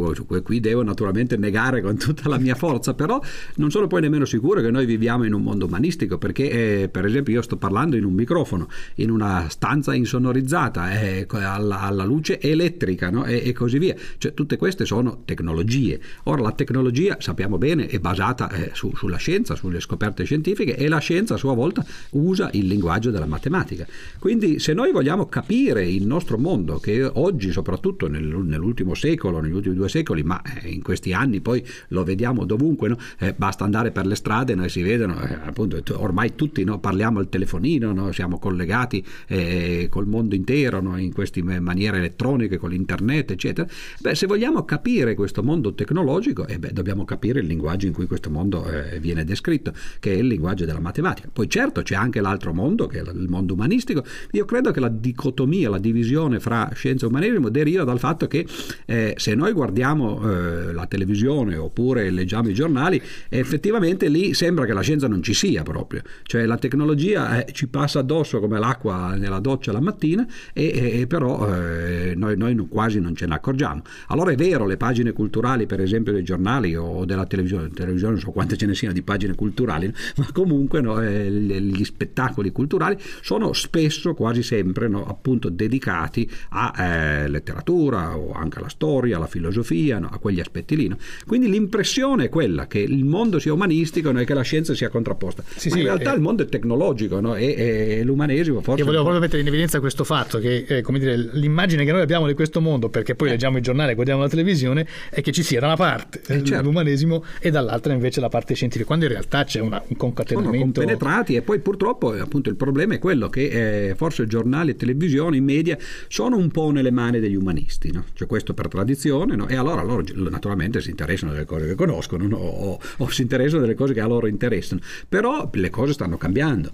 qui 0.41 0.59
devo 0.59 0.81
naturalmente 0.81 1.37
negare 1.37 1.79
con 1.81 1.95
tutta 1.95 2.27
la 2.27 2.39
mia 2.39 2.55
forza, 2.55 2.95
però 2.95 3.21
non 3.57 3.69
sono 3.69 3.85
poi 3.85 4.01
nemmeno 4.01 4.25
sicuro 4.25 4.61
che 4.61 4.71
noi 4.71 4.87
viviamo 4.87 5.25
in 5.25 5.33
un 5.33 5.43
mondo 5.43 5.67
umanistico, 5.67 6.17
perché 6.17 6.81
eh, 6.81 6.89
per 6.89 7.05
esempio 7.05 7.33
io 7.33 7.43
sto 7.43 7.55
parlando 7.57 7.95
in 7.95 8.03
un 8.03 8.13
microfono, 8.13 8.67
in 8.95 9.11
una 9.11 9.47
stanza 9.49 9.93
insonorizzata, 9.93 10.99
eh, 10.99 11.27
alla, 11.29 11.81
alla, 11.81 12.03
luce 12.03 12.39
elettrica 12.39 13.11
no? 13.11 13.25
e, 13.25 13.43
e, 13.45 13.53
così 13.53 13.77
via. 13.77 13.95
Cioè, 14.17 14.33
tutte 14.33 14.57
queste 14.57 14.85
sono 14.85 15.21
tecnologie. 15.23 16.01
Ora 16.23 16.41
la 16.41 16.51
tecnologia, 16.53 17.17
sappiamo 17.19 17.59
bene, 17.59 17.85
è 17.85 17.99
basata 17.99 18.49
eh, 18.49 18.71
su, 18.73 18.91
sulla 18.95 19.17
scienza, 19.17 19.53
sulle 19.53 19.79
scoperte 19.79 20.23
scientifiche 20.23 20.75
e 20.75 20.87
la 20.87 20.97
scienza 20.97 21.35
a 21.35 21.37
sua 21.37 21.53
volta 21.53 21.85
usa 22.11 22.49
il 22.53 22.65
linguaggio 22.65 23.11
della 23.11 23.27
matematica. 23.27 23.85
Quindi 24.17 24.57
se 24.57 24.73
noi 24.73 24.91
vogliamo 24.91 25.27
capire 25.27 25.87
il 25.87 26.07
nostro 26.07 26.39
mondo, 26.39 26.79
che 26.79 27.03
oggi 27.03 27.51
soprattutto 27.51 28.07
nel, 28.07 28.23
nell'ultimo 28.23 28.95
secolo, 28.95 29.41
negli 29.43 29.55
ultimi 29.55 29.75
due 29.75 29.89
secoli, 29.89 30.23
ma 30.23 30.41
eh, 30.41 30.69
in 30.69 30.81
questi 30.81 31.13
anni 31.13 31.41
poi 31.41 31.63
lo 31.89 32.03
vediamo 32.03 32.45
dovunque, 32.45 32.89
no? 32.89 32.97
eh, 33.19 33.33
basta 33.35 33.63
andare 33.63 33.91
per 33.91 34.05
le 34.05 34.15
strade 34.15 34.53
e 34.53 34.69
si 34.69 34.81
vedono, 34.81 35.21
eh, 35.21 35.33
appunto, 35.45 35.81
ormai 36.01 36.35
tutti 36.35 36.63
no? 36.63 36.79
parliamo 36.79 37.19
al 37.19 37.29
telefonino, 37.29 37.93
no? 37.93 38.11
siamo 38.11 38.39
collegati 38.39 39.03
eh, 39.27 39.87
col 39.89 40.07
mondo 40.07 40.35
intero 40.35 40.81
in 40.97 41.13
queste 41.13 41.41
maniere 41.41 41.97
elettroniche, 41.97 42.57
con 42.57 42.69
l'internet, 42.69 43.31
eccetera. 43.31 43.67
Beh, 43.99 44.15
se 44.15 44.25
vogliamo 44.25 44.65
capire 44.65 45.15
questo 45.15 45.43
mondo 45.43 45.73
tecnologico, 45.73 46.47
eh 46.47 46.59
beh, 46.59 46.71
dobbiamo 46.71 47.05
capire 47.05 47.39
il 47.39 47.47
linguaggio 47.47 47.87
in 47.87 47.93
cui 47.93 48.05
questo 48.07 48.29
mondo 48.29 48.65
eh, 48.69 48.99
viene 48.99 49.23
descritto, 49.23 49.73
che 49.99 50.13
è 50.13 50.15
il 50.15 50.27
linguaggio 50.27 50.65
della 50.65 50.79
matematica. 50.79 51.29
Poi 51.31 51.49
certo 51.49 51.81
c'è 51.81 51.95
anche 51.95 52.21
l'altro 52.21 52.53
mondo, 52.53 52.87
che 52.87 52.99
è 52.99 53.01
il 53.01 53.27
mondo 53.29 53.53
umanistico. 53.53 54.03
Io 54.31 54.45
credo 54.45 54.71
che 54.71 54.79
la 54.79 54.89
dicotomia, 54.89 55.69
la 55.69 55.79
divisione 55.79 56.39
fra 56.39 56.69
scienza 56.73 57.05
e 57.05 57.09
umanesimo 57.09 57.49
deriva 57.49 57.83
dal 57.83 57.99
fatto 57.99 58.27
che 58.27 58.45
eh, 58.85 59.13
se 59.33 59.35
noi 59.35 59.51
guardiamo 59.51 60.21
eh, 60.21 60.73
la 60.73 60.85
televisione 60.85 61.55
oppure 61.57 62.11
leggiamo 62.11 62.49
i 62.49 62.53
giornali, 62.53 63.01
effettivamente 63.29 64.07
lì 64.07 64.35
sembra 64.35 64.65
che 64.65 64.73
la 64.73 64.81
scienza 64.81 65.07
non 65.07 65.23
ci 65.23 65.33
sia 65.33 65.63
proprio. 65.63 66.03
Cioè 66.23 66.45
la 66.45 66.57
tecnologia 66.57 67.43
eh, 67.43 67.51
ci 67.51 67.67
passa 67.67 67.99
addosso 67.99 68.39
come 68.39 68.59
l'acqua 68.59 69.15
nella 69.15 69.39
doccia 69.39 69.71
la 69.71 69.81
mattina 69.81 70.25
e, 70.53 70.99
e 71.01 71.07
però 71.07 71.51
eh, 71.51 72.13
noi, 72.15 72.37
noi 72.37 72.55
quasi 72.67 72.99
non 72.99 73.15
ce 73.15 73.25
ne 73.25 73.33
accorgiamo. 73.33 73.81
Allora 74.07 74.31
è 74.31 74.35
vero, 74.35 74.67
le 74.67 74.77
pagine 74.77 75.13
culturali 75.13 75.65
per 75.65 75.81
esempio 75.81 76.13
dei 76.13 76.23
giornali 76.23 76.75
o 76.75 77.03
della 77.05 77.25
televisione, 77.25 77.69
televisione 77.69 78.13
non 78.13 78.21
so 78.21 78.31
quante 78.31 78.55
ce 78.55 78.67
ne 78.67 78.75
siano 78.75 78.93
di 78.93 79.01
pagine 79.01 79.33
culturali, 79.33 79.91
ma 80.17 80.27
comunque 80.31 80.79
no, 80.79 81.01
eh, 81.01 81.31
gli 81.31 81.83
spettacoli 81.83 82.51
culturali 82.51 82.97
sono 83.21 83.51
spesso, 83.53 84.13
quasi 84.13 84.43
sempre, 84.43 84.87
no, 84.87 85.03
appunto 85.07 85.49
dedicati 85.49 86.29
a 86.49 86.73
eh, 86.77 87.27
letteratura 87.27 88.15
o 88.15 88.31
anche 88.33 88.59
alla 88.59 88.69
storia, 88.69 89.17
alla 89.23 89.27
filosofia, 89.27 89.99
no, 89.99 90.09
a 90.11 90.17
quegli 90.17 90.39
aspetti 90.39 90.75
lì. 90.75 90.91
Quindi 91.25 91.49
l'impressione 91.49 92.25
è 92.25 92.29
quella 92.29 92.67
che 92.67 92.79
il 92.79 93.05
mondo 93.05 93.39
sia 93.39 93.53
umanistico 93.53 94.11
e 94.11 94.25
che 94.25 94.33
la 94.33 94.41
scienza 94.41 94.75
sia 94.75 94.89
contrapposta. 94.89 95.43
Sì, 95.55 95.69
ma 95.69 95.75
sì, 95.75 95.81
in 95.81 95.87
realtà 95.87 96.11
eh, 96.11 96.15
il 96.15 96.21
mondo 96.21 96.43
è 96.43 96.45
tecnologico 96.45 97.35
e, 97.35 97.53
e, 97.57 98.03
l'umanesimo 98.03 98.61
forse... 98.61 98.79
Io 98.79 98.85
volevo 98.85 99.03
proprio 99.03 99.21
mettere 99.21 99.41
in 99.41 99.47
evidenza 99.47 99.79
questo 99.79 100.03
fatto 100.03 100.39
che 100.39 100.65
eh, 100.67 100.81
come 100.81 100.99
dire, 100.99 101.17
l'immagine 101.33 101.85
che 101.85 101.91
noi 101.91 102.01
abbiamo 102.01 102.27
di 102.27 102.33
questo 102.33 102.61
mondo, 102.61 102.89
perché 102.89 103.15
poi 103.15 103.29
eh. 103.29 103.31
leggiamo 103.31 103.57
i 103.57 103.61
giornali 103.61 103.91
e 103.91 103.95
guardiamo 103.95 104.21
la 104.21 104.29
televisione, 104.29 104.87
è 105.09 105.21
che 105.21 105.31
ci 105.31 105.43
sia 105.43 105.59
da 105.59 105.67
una 105.67 105.75
parte 105.75 106.21
eh, 106.27 106.43
certo. 106.43 106.63
l'umanesimo 106.63 107.23
e 107.39 107.49
dall'altra 107.49 107.93
invece 107.93 108.19
la 108.19 108.29
parte 108.29 108.53
scientifica, 108.53 108.87
quando 108.87 109.05
in 109.05 109.11
realtà 109.11 109.43
c'è 109.43 109.59
una, 109.59 109.81
un 109.85 109.95
concatenamento... 109.95 110.51
Sono 110.57 110.63
compenetrati 110.63 111.35
e 111.35 111.41
poi 111.41 111.59
purtroppo 111.59 112.11
appunto 112.11 112.49
il 112.49 112.55
problema 112.55 112.95
è 112.95 112.99
quello 112.99 113.29
che 113.29 113.89
eh, 113.89 113.95
forse 113.95 114.27
giornali, 114.27 114.75
televisioni, 114.75 115.39
media 115.41 115.77
sono 116.07 116.37
un 116.37 116.49
po' 116.49 116.71
nelle 116.71 116.91
mani 116.91 117.19
degli 117.19 117.35
umanisti, 117.35 117.91
no? 117.91 118.05
cioè 118.13 118.27
questo 118.27 118.53
per 118.53 118.67
tradizione 118.67 119.12
no? 119.19 119.47
e 119.47 119.55
allora 119.55 119.81
loro 119.81 120.03
naturalmente 120.15 120.81
si 120.81 120.89
interessano 120.89 121.31
delle 121.31 121.45
cose 121.45 121.67
che 121.67 121.75
conoscono 121.75 122.27
no? 122.27 122.37
o, 122.37 122.79
o 122.97 123.09
si 123.09 123.21
interessano 123.21 123.61
delle 123.61 123.75
cose 123.75 123.93
che 123.93 124.01
a 124.01 124.07
loro 124.07 124.27
interessano, 124.27 124.81
però 125.07 125.49
le 125.53 125.69
cose 125.69 125.93
stanno 125.93 126.17
cambiando. 126.17 126.73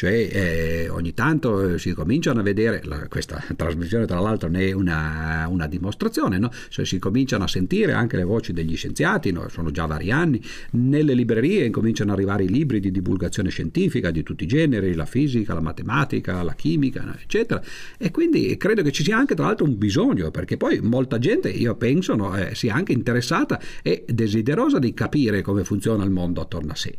Cioè 0.00 0.30
eh, 0.32 0.88
ogni 0.88 1.12
tanto 1.12 1.74
eh, 1.74 1.78
si 1.78 1.92
cominciano 1.92 2.40
a 2.40 2.42
vedere, 2.42 2.80
la, 2.84 3.06
questa 3.06 3.44
trasmissione 3.54 4.06
tra 4.06 4.18
l'altro 4.18 4.48
ne 4.48 4.68
è 4.68 4.72
una, 4.72 5.46
una 5.46 5.66
dimostrazione, 5.66 6.38
no? 6.38 6.50
cioè, 6.70 6.86
si 6.86 6.98
cominciano 6.98 7.44
a 7.44 7.46
sentire 7.46 7.92
anche 7.92 8.16
le 8.16 8.22
voci 8.22 8.54
degli 8.54 8.76
scienziati, 8.76 9.30
no? 9.30 9.46
sono 9.50 9.70
già 9.70 9.84
vari 9.84 10.10
anni, 10.10 10.42
nelle 10.70 11.12
librerie 11.12 11.66
incominciano 11.66 12.12
ad 12.12 12.16
arrivare 12.16 12.44
i 12.44 12.48
libri 12.48 12.80
di 12.80 12.90
divulgazione 12.90 13.50
scientifica 13.50 14.10
di 14.10 14.22
tutti 14.22 14.44
i 14.44 14.46
generi, 14.46 14.94
la 14.94 15.04
fisica, 15.04 15.52
la 15.52 15.60
matematica, 15.60 16.42
la 16.42 16.54
chimica, 16.54 17.18
eccetera. 17.20 17.62
E 17.98 18.10
quindi 18.10 18.56
credo 18.56 18.80
che 18.80 18.92
ci 18.92 19.04
sia 19.04 19.18
anche 19.18 19.34
tra 19.34 19.44
l'altro 19.44 19.66
un 19.66 19.76
bisogno, 19.76 20.30
perché 20.30 20.56
poi 20.56 20.80
molta 20.80 21.18
gente, 21.18 21.50
io 21.50 21.74
penso, 21.74 22.14
no, 22.14 22.34
eh, 22.38 22.54
sia 22.54 22.72
anche 22.72 22.92
interessata 22.92 23.60
e 23.82 24.06
desiderosa 24.08 24.78
di 24.78 24.94
capire 24.94 25.42
come 25.42 25.62
funziona 25.62 26.04
il 26.04 26.10
mondo 26.10 26.40
attorno 26.40 26.72
a 26.72 26.76
sé. 26.76 26.96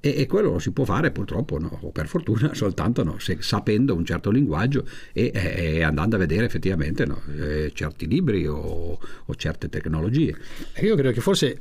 E, 0.00 0.14
e, 0.16 0.26
quello 0.26 0.52
lo 0.52 0.58
si 0.58 0.70
può 0.72 0.84
fare 0.84 1.10
purtroppo, 1.10 1.58
no, 1.58 1.78
o 1.82 1.90
per 1.90 2.06
fortuna, 2.06 2.52
soltanto 2.54 3.04
no, 3.04 3.18
se, 3.18 3.36
sapendo 3.40 3.94
un 3.94 4.04
certo 4.04 4.30
linguaggio 4.30 4.86
e, 5.12 5.30
e 5.34 5.82
andando 5.82 6.16
a 6.16 6.18
vedere 6.18 6.46
effettivamente 6.46 7.04
no, 7.04 7.20
eh, 7.38 7.70
certi 7.74 8.06
libri 8.06 8.46
o, 8.46 8.98
o 9.26 9.34
certe 9.34 9.68
tecnologie. 9.68 10.34
Io 10.80 10.94
credo 10.94 11.12
che 11.12 11.20
forse 11.20 11.60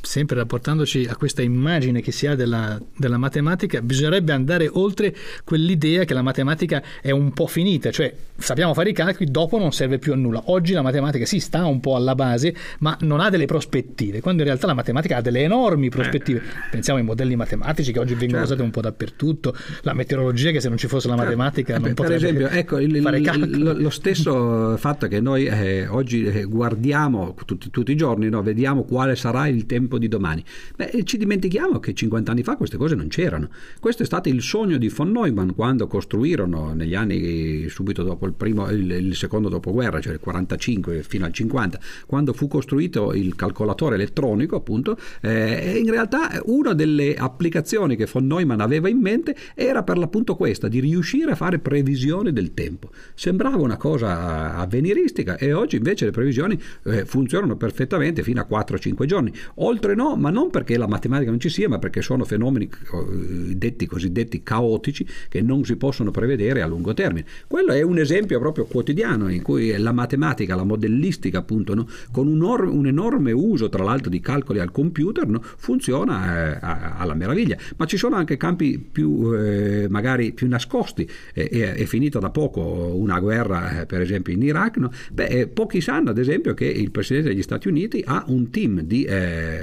sempre 0.00 0.36
rapportandoci 0.36 1.06
a 1.08 1.16
questa 1.16 1.42
immagine 1.42 2.00
che 2.00 2.12
si 2.12 2.26
ha 2.26 2.34
della, 2.34 2.80
della, 2.96 3.18
matematica, 3.18 3.80
bisognerebbe 3.80 4.32
andare 4.32 4.68
oltre 4.72 5.14
quell'idea 5.44 6.04
che 6.04 6.14
la 6.14 6.22
matematica 6.22 6.82
è 7.00 7.10
un 7.10 7.32
po' 7.32 7.46
finita, 7.46 7.90
cioè 7.90 8.12
sappiamo 8.36 8.74
fare 8.74 8.90
i 8.90 8.92
calcoli, 8.92 9.30
dopo 9.30 9.58
non 9.58 9.72
serve 9.72 9.98
più 9.98 10.12
a 10.12 10.16
nulla. 10.16 10.42
Oggi 10.46 10.72
la 10.72 10.82
matematica 10.82 11.24
si 11.24 11.38
sì, 11.38 11.46
sta 11.46 11.64
un 11.64 11.80
po' 11.80 11.96
alla 11.96 12.14
base, 12.14 12.54
ma 12.80 12.96
non 13.00 13.20
ha 13.20 13.30
delle 13.30 13.46
prospettive, 13.46 14.20
quando 14.20 14.42
in 14.42 14.48
realtà 14.48 14.66
la 14.66 14.74
matematica 14.74 15.18
ha 15.18 15.20
delle 15.20 15.42
enormi 15.42 15.88
prospettive. 15.88 16.40
Eh. 16.40 16.70
Pensiamo 16.70 16.98
ai 16.98 17.04
modelli 17.04 17.36
matematici 17.36 17.92
che 17.92 17.98
oggi 17.98 18.14
vengono 18.14 18.38
certo. 18.38 18.54
usati 18.54 18.62
un 18.62 18.70
po' 18.70 18.80
dappertutto, 18.80 19.54
la 19.82 19.94
meteorologia 19.94 20.50
che 20.50 20.60
se 20.60 20.68
non 20.68 20.78
ci 20.78 20.88
fosse 20.88 21.08
la 21.08 21.14
certo. 21.14 21.30
matematica 21.30 21.76
eh, 21.76 21.78
non 21.78 21.94
potrebbe 21.94 22.20
Per 22.20 22.28
esempio, 22.28 22.48
ecco, 22.48 22.78
il, 22.78 22.96
il, 22.96 23.76
lo 23.78 23.90
stesso 23.90 24.76
fatto 24.76 25.06
che 25.06 25.20
noi 25.20 25.46
eh, 25.46 25.86
oggi 25.86 26.24
eh, 26.24 26.44
guardiamo 26.44 27.34
tutti, 27.44 27.70
tutti 27.70 27.92
i 27.92 27.96
giorni, 27.96 28.28
no? 28.28 28.42
vediamo 28.42 28.82
quale 28.84 29.16
sarà 29.16 29.46
il 29.46 29.66
tempo 29.66 29.81
tempo 29.82 29.98
di 29.98 30.08
domani. 30.08 30.44
Beh, 30.76 31.02
ci 31.04 31.16
dimentichiamo 31.18 31.80
che 31.80 31.92
50 31.92 32.30
anni 32.30 32.42
fa 32.42 32.56
queste 32.56 32.76
cose 32.76 32.94
non 32.94 33.08
c'erano. 33.08 33.48
Questo 33.80 34.02
è 34.02 34.06
stato 34.06 34.28
il 34.28 34.40
sogno 34.42 34.76
di 34.78 34.88
von 34.88 35.10
Neumann 35.10 35.50
quando 35.50 35.86
costruirono 35.86 36.72
negli 36.72 36.94
anni 36.94 37.68
subito 37.68 38.02
dopo 38.02 38.26
il, 38.26 38.32
primo, 38.32 38.68
il, 38.70 38.90
il 38.90 39.16
secondo 39.16 39.48
dopoguerra, 39.48 40.00
cioè 40.00 40.12
il 40.12 40.20
45 40.20 41.02
fino 41.02 41.24
al 41.24 41.32
50, 41.32 41.80
quando 42.06 42.32
fu 42.32 42.46
costruito 42.46 43.12
il 43.12 43.34
calcolatore 43.34 43.96
elettronico, 43.96 44.56
appunto, 44.56 44.96
eh, 45.20 45.80
in 45.82 45.90
realtà 45.90 46.40
una 46.46 46.72
delle 46.74 47.14
applicazioni 47.14 47.96
che 47.96 48.08
von 48.10 48.26
Neumann 48.26 48.60
aveva 48.60 48.88
in 48.88 48.98
mente 48.98 49.34
era 49.54 49.82
per 49.82 49.98
l'appunto 49.98 50.36
questa, 50.36 50.68
di 50.68 50.80
riuscire 50.80 51.32
a 51.32 51.34
fare 51.34 51.58
previsioni 51.58 52.32
del 52.32 52.54
tempo. 52.54 52.90
Sembrava 53.14 53.62
una 53.62 53.76
cosa 53.76 54.54
avveniristica 54.54 55.36
e 55.36 55.52
oggi 55.52 55.76
invece 55.76 56.04
le 56.04 56.10
previsioni 56.12 56.60
eh, 56.84 57.04
funzionano 57.04 57.56
perfettamente 57.56 58.22
fino 58.22 58.40
a 58.40 58.46
4-5 58.48 59.04
giorni. 59.06 59.32
Oltre 59.56 59.71
Oltre 59.72 59.94
no, 59.94 60.16
ma 60.16 60.28
non 60.28 60.50
perché 60.50 60.76
la 60.76 60.86
matematica 60.86 61.30
non 61.30 61.40
ci 61.40 61.48
sia, 61.48 61.66
ma 61.66 61.78
perché 61.78 62.02
sono 62.02 62.24
fenomeni 62.24 62.68
eh, 62.68 63.56
detti 63.56 63.86
cosiddetti 63.86 64.42
caotici 64.42 65.06
che 65.30 65.40
non 65.40 65.64
si 65.64 65.76
possono 65.76 66.10
prevedere 66.10 66.60
a 66.60 66.66
lungo 66.66 66.92
termine. 66.92 67.24
Quello 67.46 67.72
è 67.72 67.80
un 67.80 67.96
esempio 67.96 68.38
proprio 68.38 68.66
quotidiano 68.66 69.30
in 69.30 69.40
cui 69.40 69.74
la 69.78 69.92
matematica, 69.92 70.54
la 70.54 70.64
modellistica, 70.64 71.38
appunto, 71.38 71.74
no, 71.74 71.88
con 72.10 72.26
un, 72.26 72.42
or- 72.42 72.68
un, 72.68 72.86
enorme 72.86 73.32
uso 73.32 73.70
tra 73.70 73.82
l'altro 73.82 74.10
di 74.10 74.20
calcoli 74.20 74.58
al 74.58 74.70
computer, 74.70 75.26
no, 75.26 75.40
funziona 75.42 76.50
eh, 76.52 76.58
alla 76.60 77.14
meraviglia. 77.14 77.56
Ma 77.76 77.86
ci 77.86 77.96
sono 77.96 78.16
anche 78.16 78.36
campi 78.36 78.78
più 78.78 79.32
eh, 79.34 79.86
magari 79.88 80.32
più 80.32 80.48
nascosti. 80.48 81.08
Eh, 81.32 81.48
è, 81.48 81.84
finita 81.86 82.18
da 82.18 82.28
poco 82.28 82.60
una 82.60 83.18
guerra, 83.20 83.80
eh, 83.80 83.86
per 83.86 84.02
esempio 84.02 84.34
in 84.34 84.42
Iraq. 84.42 85.10
Beh, 85.12 85.26
eh, 85.28 85.46
pochi 85.46 85.80
sanno, 85.80 86.10
ad 86.10 86.18
esempio, 86.18 86.52
che 86.52 86.66
il 86.66 86.90
presidente 86.90 87.30
degli 87.30 87.42
Stati 87.42 87.68
Uniti 87.68 88.02
ha 88.04 88.24
un 88.26 88.50
team 88.50 88.80
di 88.82 89.04
eh, 89.04 89.61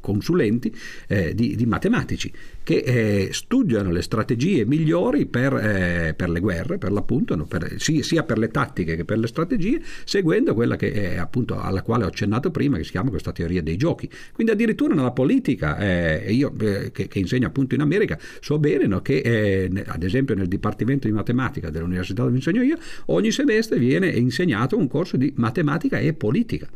consulenti 0.00 0.74
eh, 1.08 1.34
di, 1.34 1.56
di, 1.56 1.66
matematici 1.66 2.32
che 2.62 2.76
eh, 2.76 3.28
studiano 3.32 3.90
le 3.90 4.02
strategie 4.02 4.64
migliori 4.64 5.26
per, 5.26 5.54
eh, 5.54 6.14
per 6.16 6.30
le 6.30 6.40
guerre, 6.40 6.78
per 6.78 6.90
l'appunto, 6.90 7.36
per, 7.44 7.76
sia 7.78 8.22
per 8.24 8.38
le 8.38 8.48
tattiche 8.48 8.96
che 8.96 9.04
per 9.04 9.18
le 9.18 9.26
strategie, 9.26 9.80
seguendo 10.04 10.54
quella 10.54 10.76
che, 10.76 11.16
appunto, 11.16 11.60
alla 11.60 11.82
quale 11.82 12.04
ho 12.04 12.08
accennato 12.08 12.50
prima, 12.50 12.76
che 12.76 12.84
si 12.84 12.90
chiama 12.90 13.10
questa 13.10 13.32
teoria 13.32 13.62
dei 13.62 13.76
giochi. 13.76 14.10
Quindi 14.32 14.52
addirittura 14.52 14.94
nella 14.94 15.12
politica, 15.12 15.78
eh, 15.78 16.32
io 16.32 16.52
che, 16.52 16.90
che, 16.90 17.18
insegno 17.18 17.46
appunto 17.46 17.74
in 17.74 17.82
America, 17.82 18.18
so 18.40 18.58
bene 18.58 18.86
no? 18.86 19.00
che 19.00 19.70
ad 19.86 20.02
esempio 20.02 20.34
nel 20.34 20.48
Dipartimento 20.48 21.06
di 21.06 21.12
Matematica 21.12 21.70
dell'Università 21.70 22.22
dove 22.22 22.36
insegno 22.36 22.62
io, 22.62 22.76
ogni 23.06 23.30
semestre 23.30 23.78
viene 23.78 24.08
insegnato 24.08 24.76
un 24.76 24.88
corso 24.88 25.16
di 25.16 25.32
matematica 25.36 25.98
e 25.98 26.12
politica 26.14 26.68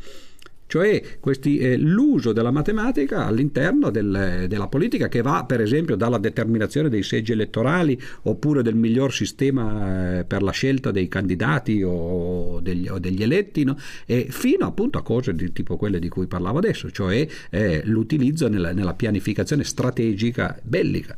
cioè 0.70 1.02
questi, 1.18 1.58
eh, 1.58 1.76
l'uso 1.76 2.32
della 2.32 2.52
matematica 2.52 3.26
all'interno 3.26 3.90
del, 3.90 4.44
della 4.46 4.68
politica 4.68 5.08
che 5.08 5.20
va 5.20 5.44
per 5.44 5.60
esempio 5.60 5.96
dalla 5.96 6.18
determinazione 6.18 6.88
dei 6.88 7.02
seggi 7.02 7.32
elettorali 7.32 8.00
oppure 8.22 8.62
del 8.62 8.76
miglior 8.76 9.12
sistema 9.12 10.20
eh, 10.20 10.24
per 10.24 10.42
la 10.42 10.52
scelta 10.52 10.92
dei 10.92 11.08
candidati 11.08 11.82
o 11.82 12.60
degli, 12.60 12.86
o 12.86 13.00
degli 13.00 13.20
eletti, 13.20 13.64
no? 13.64 13.76
fino 14.06 14.64
appunto 14.64 14.98
a 14.98 15.02
cose 15.02 15.34
di 15.34 15.52
tipo 15.52 15.76
quelle 15.76 15.98
di 15.98 16.08
cui 16.08 16.28
parlavo 16.28 16.58
adesso, 16.58 16.88
cioè 16.92 17.26
eh, 17.50 17.82
l'utilizzo 17.86 18.46
nella, 18.48 18.72
nella 18.72 18.94
pianificazione 18.94 19.64
strategica 19.64 20.56
bellica. 20.62 21.16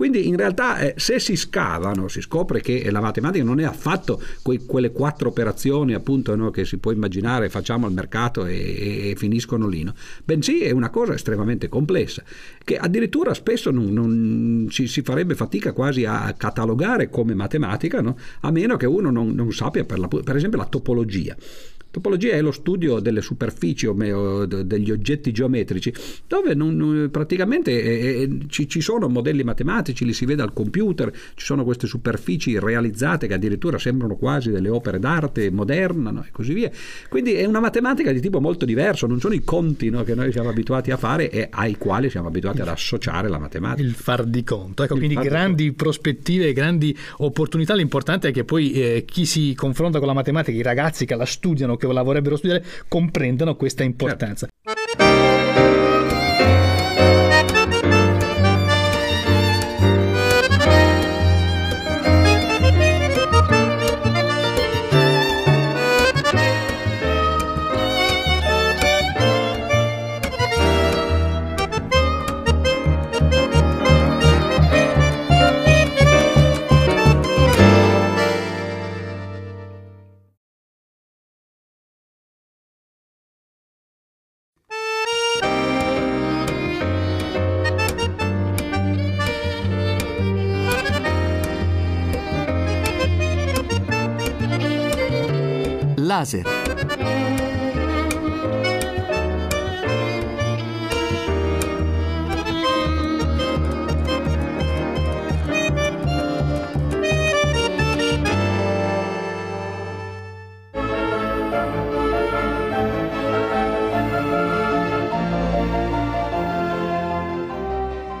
Quindi 0.00 0.28
in 0.28 0.36
realtà 0.36 0.78
eh, 0.78 0.94
se 0.96 1.18
si 1.18 1.36
scavano 1.36 2.08
si 2.08 2.22
scopre 2.22 2.62
che 2.62 2.90
la 2.90 3.02
matematica 3.02 3.44
non 3.44 3.60
è 3.60 3.64
affatto 3.64 4.18
que- 4.40 4.64
quelle 4.64 4.92
quattro 4.92 5.28
operazioni 5.28 5.92
appunto 5.92 6.34
no, 6.34 6.50
che 6.50 6.64
si 6.64 6.78
può 6.78 6.90
immaginare 6.90 7.50
facciamo 7.50 7.84
al 7.84 7.92
mercato 7.92 8.46
e, 8.46 9.10
e 9.10 9.14
finiscono 9.18 9.68
lì, 9.68 9.82
no? 9.82 9.92
bensì 10.24 10.62
è 10.62 10.70
una 10.70 10.88
cosa 10.88 11.12
estremamente 11.12 11.68
complessa 11.68 12.22
che 12.64 12.78
addirittura 12.78 13.34
spesso 13.34 13.70
non, 13.70 13.92
non 13.92 14.68
ci, 14.70 14.86
si 14.86 15.02
farebbe 15.02 15.34
fatica 15.34 15.74
quasi 15.74 16.06
a 16.06 16.32
catalogare 16.32 17.10
come 17.10 17.34
matematica 17.34 18.00
no? 18.00 18.16
a 18.40 18.50
meno 18.50 18.78
che 18.78 18.86
uno 18.86 19.10
non, 19.10 19.34
non 19.34 19.52
sappia 19.52 19.84
per, 19.84 19.98
la, 19.98 20.08
per 20.08 20.34
esempio 20.34 20.56
la 20.58 20.64
topologia. 20.64 21.36
Topologia 21.90 22.34
è 22.34 22.40
lo 22.40 22.52
studio 22.52 23.00
delle 23.00 23.20
superfici 23.20 23.86
o 23.86 24.46
degli 24.46 24.90
oggetti 24.92 25.32
geometrici, 25.32 25.92
dove 26.26 26.54
non, 26.54 27.08
praticamente 27.10 27.82
eh, 27.82 28.22
eh, 28.22 28.38
ci, 28.48 28.68
ci, 28.68 28.80
sono 28.80 29.08
modelli 29.08 29.42
matematici, 29.42 30.04
li 30.04 30.12
si 30.12 30.24
vede 30.24 30.42
al 30.42 30.52
computer, 30.52 31.10
ci 31.34 31.44
sono 31.44 31.64
queste 31.64 31.88
superfici 31.88 32.58
realizzate 32.58 33.26
che 33.26 33.34
addirittura 33.34 33.76
sembrano 33.78 34.14
quasi 34.14 34.50
delle 34.50 34.68
opere 34.68 35.00
d'arte 35.00 35.50
moderna 35.50 36.12
no? 36.12 36.24
e 36.24 36.30
così 36.30 36.52
via. 36.52 36.70
Quindi 37.08 37.32
è 37.32 37.44
una 37.44 37.58
matematica 37.58 38.12
di 38.12 38.20
tipo 38.20 38.40
molto 38.40 38.64
diverso, 38.64 39.08
non 39.08 39.18
sono 39.18 39.34
i 39.34 39.42
conti 39.42 39.90
no, 39.90 40.04
che 40.04 40.14
noi 40.14 40.30
siamo 40.30 40.48
abituati 40.48 40.92
a 40.92 40.96
fare 40.96 41.28
e 41.28 41.48
ai 41.50 41.76
quali 41.76 42.08
siamo 42.08 42.28
abituati 42.28 42.60
ad 42.60 42.68
associare 42.68 43.28
la 43.28 43.38
matematica. 43.38 43.82
Il 43.82 43.94
far 43.94 44.24
di 44.24 44.44
conto, 44.44 44.84
ecco, 44.84 44.94
Il 44.94 45.06
quindi 45.06 45.28
grandi 45.28 45.66
conto. 45.66 45.82
prospettive, 45.82 46.52
grandi 46.52 46.96
opportunità. 47.18 47.74
L'importante 47.74 48.28
è 48.28 48.32
che 48.32 48.44
poi 48.44 48.72
eh, 48.72 49.04
chi 49.04 49.26
si 49.26 49.54
confronta 49.56 49.98
con 49.98 50.06
la 50.06 50.14
matematica, 50.14 50.56
i 50.56 50.62
ragazzi 50.62 51.04
che 51.04 51.16
la 51.16 51.26
studiano, 51.26 51.76
che 51.86 51.92
la 51.92 52.02
vorrebbero 52.02 52.36
studiare, 52.36 52.64
comprendano 52.88 53.56
questa 53.56 53.82
importanza. 53.82 54.48
Certo. 54.62 55.19
Laser. 96.20 96.44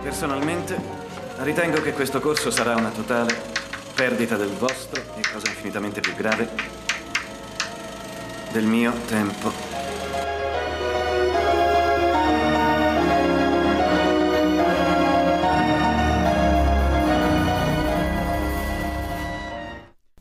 Personalmente 0.02 0.78
ritengo 1.38 1.80
che 1.80 1.92
questo 1.92 2.20
corso 2.20 2.50
sarà 2.50 2.76
una 2.76 2.90
totale 2.90 3.34
perdita 3.94 4.36
del 4.36 4.48
vostro 4.48 5.00
e 5.16 5.22
cosa 5.32 5.48
infinitamente 5.48 6.00
più 6.00 6.14
grave 6.14 6.79
del 8.52 8.66
mio 8.66 8.92
tempo. 9.08 9.69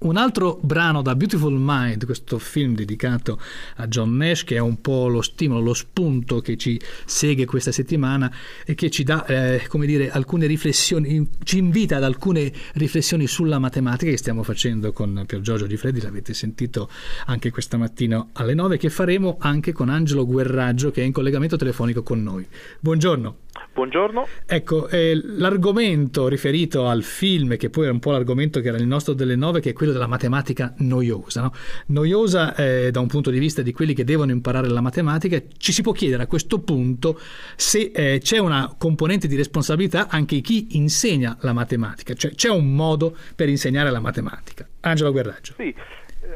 Un 0.09 0.17
altro 0.17 0.57
brano 0.59 1.03
da 1.03 1.15
Beautiful 1.15 1.55
Mind, 1.55 2.03
questo 2.05 2.39
film 2.39 2.73
dedicato 2.73 3.39
a 3.75 3.85
John 3.85 4.17
Nash, 4.17 4.43
che 4.43 4.55
è 4.55 4.59
un 4.59 4.81
po' 4.81 5.07
lo 5.07 5.21
stimolo, 5.21 5.61
lo 5.61 5.75
spunto 5.75 6.39
che 6.39 6.57
ci 6.57 6.81
segue 7.05 7.45
questa 7.45 7.71
settimana 7.71 8.33
e 8.65 8.73
che 8.73 8.89
ci 8.89 9.03
dà, 9.03 9.23
eh, 9.27 9.67
come 9.67 9.85
dire, 9.85 10.09
alcune 10.09 10.47
riflessioni, 10.47 11.29
ci 11.43 11.59
invita 11.59 11.97
ad 11.97 12.03
alcune 12.03 12.51
riflessioni 12.73 13.27
sulla 13.27 13.59
matematica 13.59 14.09
che 14.09 14.17
stiamo 14.17 14.41
facendo 14.41 14.91
con 14.93 15.25
Pier 15.27 15.41
Giorgio 15.41 15.67
Di 15.67 15.77
Freddi, 15.77 16.01
l'avete 16.01 16.33
sentito 16.33 16.89
anche 17.27 17.51
questa 17.51 17.77
mattina 17.77 18.29
alle 18.33 18.55
9, 18.55 18.77
che 18.77 18.89
faremo 18.89 19.37
anche 19.39 19.73
con 19.73 19.89
Angelo 19.89 20.25
Guerraggio 20.25 20.89
che 20.89 21.03
è 21.03 21.05
in 21.05 21.11
collegamento 21.11 21.55
telefonico 21.55 22.01
con 22.01 22.23
noi. 22.23 22.47
Buongiorno. 22.79 23.35
Buongiorno. 23.73 24.27
Ecco, 24.45 24.87
eh, 24.89 25.19
l'argomento 25.23 26.27
riferito 26.27 26.87
al 26.87 27.03
film, 27.03 27.55
che 27.57 27.69
poi 27.69 27.87
è 27.87 27.89
un 27.89 27.99
po' 27.99 28.11
l'argomento 28.11 28.59
che 28.59 28.67
era 28.67 28.77
il 28.77 28.85
nostro 28.85 29.13
delle 29.13 29.35
nove, 29.35 29.61
che 29.61 29.69
è 29.69 29.73
quello 29.73 29.91
della 29.91 30.07
matematica 30.07 30.73
noiosa. 30.79 31.41
No? 31.41 31.51
Noiosa 31.87 32.55
eh, 32.55 32.91
da 32.91 32.99
un 32.99 33.07
punto 33.07 33.29
di 33.29 33.39
vista 33.39 33.61
di 33.61 33.71
quelli 33.71 33.93
che 33.93 34.03
devono 34.03 34.31
imparare 34.31 34.67
la 34.67 34.81
matematica, 34.81 35.41
ci 35.57 35.71
si 35.71 35.81
può 35.81 35.91
chiedere 35.91 36.23
a 36.23 36.27
questo 36.27 36.59
punto 36.59 37.19
se 37.55 37.91
eh, 37.93 38.19
c'è 38.21 38.37
una 38.37 38.73
componente 38.77 39.27
di 39.27 39.35
responsabilità 39.35 40.07
anche 40.09 40.41
chi 40.41 40.77
insegna 40.77 41.37
la 41.41 41.53
matematica, 41.53 42.13
cioè 42.13 42.31
c'è 42.31 42.49
un 42.49 42.73
modo 42.73 43.15
per 43.35 43.49
insegnare 43.49 43.91
la 43.91 43.99
matematica. 43.99 44.67
Angelo 44.81 45.11
Guerraggio. 45.11 45.53
Sì 45.57 45.73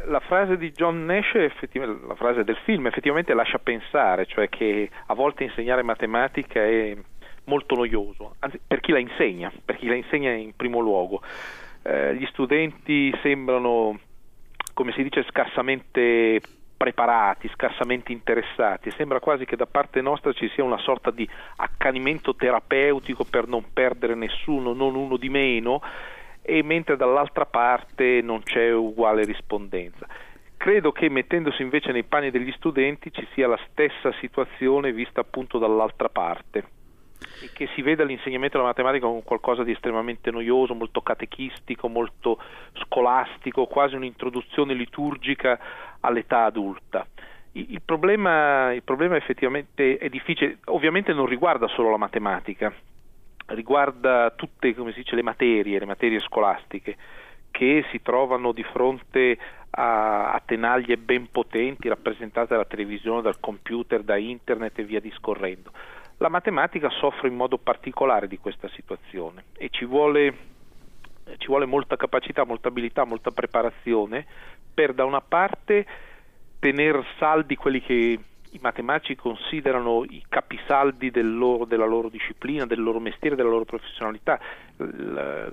la 0.05 0.19
frase 0.19 0.57
di 0.57 0.71
John 0.71 1.05
Nash, 1.05 1.33
la 1.33 2.15
frase 2.15 2.43
del 2.43 2.57
film, 2.63 2.87
effettivamente 2.87 3.33
lascia 3.33 3.59
pensare, 3.59 4.25
cioè 4.25 4.49
che 4.49 4.89
a 5.07 5.13
volte 5.13 5.43
insegnare 5.43 5.83
matematica 5.83 6.61
è 6.61 6.95
molto 7.45 7.75
noioso, 7.75 8.35
anzi 8.39 8.59
per 8.65 8.79
chi 8.79 8.91
la 8.91 8.99
insegna, 8.99 9.51
per 9.63 9.77
chi 9.77 9.87
la 9.87 9.95
insegna 9.95 10.31
in 10.31 10.55
primo 10.55 10.79
luogo. 10.79 11.21
Eh, 11.83 12.15
gli 12.15 12.25
studenti 12.27 13.13
sembrano, 13.21 13.99
come 14.73 14.91
si 14.93 15.03
dice, 15.03 15.25
scarsamente 15.29 16.41
preparati, 16.77 17.49
scarsamente 17.53 18.11
interessati. 18.11 18.91
Sembra 18.91 19.19
quasi 19.19 19.45
che 19.45 19.55
da 19.55 19.65
parte 19.65 20.01
nostra 20.01 20.33
ci 20.33 20.49
sia 20.49 20.63
una 20.63 20.77
sorta 20.79 21.11
di 21.11 21.27
accanimento 21.57 22.35
terapeutico 22.35 23.23
per 23.23 23.47
non 23.47 23.71
perdere 23.71 24.15
nessuno, 24.15 24.73
non 24.73 24.95
uno 24.95 25.17
di 25.17 25.29
meno, 25.29 25.81
e 26.41 26.61
mentre 26.61 26.97
dall'altra 26.97 27.45
parte 27.45 28.21
non 28.21 28.43
c'è 28.43 28.73
uguale 28.73 29.23
rispondenza. 29.23 30.05
Credo 30.57 30.91
che 30.91 31.09
mettendosi 31.09 31.61
invece 31.61 31.91
nei 31.91 32.03
panni 32.03 32.31
degli 32.31 32.51
studenti 32.53 33.11
ci 33.11 33.27
sia 33.33 33.47
la 33.47 33.59
stessa 33.69 34.13
situazione 34.19 34.93
vista 34.93 35.21
appunto 35.21 35.57
dall'altra 35.57 36.07
parte 36.07 36.82
e 37.43 37.49
che 37.51 37.67
si 37.75 37.81
veda 37.81 38.03
l'insegnamento 38.03 38.57
della 38.57 38.69
matematica 38.69 39.05
come 39.05 39.23
qualcosa 39.23 39.63
di 39.63 39.71
estremamente 39.71 40.31
noioso, 40.31 40.73
molto 40.73 41.01
catechistico, 41.01 41.89
molto 41.89 42.39
scolastico, 42.85 43.65
quasi 43.65 43.95
un'introduzione 43.95 44.73
liturgica 44.73 45.59
all'età 45.99 46.45
adulta. 46.45 47.05
Il 47.51 47.81
problema, 47.83 48.73
il 48.73 48.81
problema 48.81 49.15
effettivamente 49.15 49.97
è 49.97 50.09
difficile, 50.09 50.57
ovviamente 50.65 51.13
non 51.13 51.25
riguarda 51.25 51.67
solo 51.67 51.91
la 51.91 51.97
matematica, 51.97 52.73
riguarda 53.47 54.31
tutte 54.31 54.73
dice, 54.73 55.15
le 55.15 55.21
materie, 55.21 55.79
le 55.79 55.85
materie 55.85 56.19
scolastiche 56.19 56.95
che 57.51 57.85
si 57.91 58.01
trovano 58.01 58.51
di 58.51 58.63
fronte 58.63 59.37
a, 59.69 60.31
a, 60.31 60.41
tenaglie 60.43 60.97
ben 60.97 61.29
potenti 61.29 61.87
rappresentate 61.87 62.47
dalla 62.49 62.65
televisione, 62.65 63.21
dal 63.21 63.39
computer, 63.39 64.01
da 64.01 64.17
internet 64.17 64.79
e 64.79 64.83
via 64.83 64.99
discorrendo. 64.99 65.71
La 66.23 66.29
matematica 66.29 66.89
soffre 66.89 67.27
in 67.27 67.35
modo 67.35 67.57
particolare 67.57 68.29
di 68.29 68.37
questa 68.37 68.69
situazione 68.69 69.43
e 69.57 69.67
ci 69.69 69.83
vuole, 69.83 70.33
ci 71.35 71.47
vuole 71.47 71.65
molta 71.65 71.97
capacità, 71.97 72.45
molta 72.45 72.69
abilità, 72.69 73.03
molta 73.03 73.31
preparazione 73.31 74.25
per 74.73 74.93
da 74.93 75.03
una 75.03 75.19
parte 75.19 75.85
tenere 76.59 77.03
saldi 77.19 77.57
quelli 77.57 77.81
che 77.81 77.93
i 78.51 78.59
matematici 78.61 79.15
considerano 79.15 80.05
i 80.05 80.23
capisaldi 80.29 81.11
del 81.11 81.37
loro, 81.37 81.65
della 81.65 81.85
loro 81.85 82.07
disciplina, 82.07 82.65
del 82.65 82.81
loro 82.81 83.01
mestiere, 83.01 83.35
della 83.35 83.49
loro 83.49 83.65
professionalità, 83.65 84.39
la, 84.77 85.49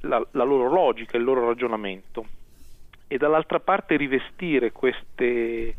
la, 0.00 0.26
la 0.30 0.44
loro 0.44 0.70
logica, 0.70 1.18
il 1.18 1.24
loro 1.24 1.44
ragionamento. 1.44 2.24
E 3.08 3.18
dall'altra 3.18 3.60
parte 3.60 3.98
rivestire 3.98 4.72
queste, 4.72 5.76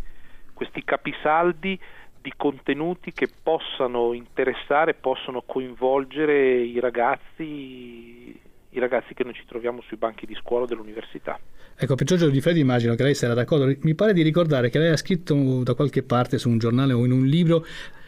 questi 0.54 0.84
capisaldi 0.84 1.80
di 2.28 2.34
contenuti 2.36 3.14
che 3.14 3.30
possano 3.42 4.12
interessare, 4.12 4.94
possano 4.94 5.44
coinvolgere 5.46 6.58
i 6.58 6.78
ragazzi, 6.82 8.38
i 8.70 8.80
ragazzi 8.80 9.14
che 9.14 9.24
noi 9.24 9.34
ci 9.34 9.46
troviamo 9.48 9.82
sui 9.88 9.96
banchi 9.96 10.26
di 10.26 10.36
scuola 10.36 10.66
dell'università. 10.66 11.40
Ecco, 11.74 11.96
per 11.96 12.06
Giorgio 12.06 12.28
Di 12.28 12.42
Freddi 12.42 12.60
immagino 12.60 12.96
che 12.96 13.04
lei 13.04 13.16
sarà 13.16 13.34
d'accordo. 13.34 13.74
Mi 13.80 13.96
pare 13.96 14.12
di 14.12 14.24
ricordare 14.24 14.70
che 14.70 14.78
lei 14.78 14.90
ha 14.90 14.98
scritto 14.98 15.64
da 15.64 15.74
qualche 15.74 16.04
parte 16.04 16.38
su 16.38 16.50
un 16.50 16.58
giornale 16.58 16.92
o 16.92 17.06
in 17.06 17.12
un 17.12 17.26
libro 17.26 17.66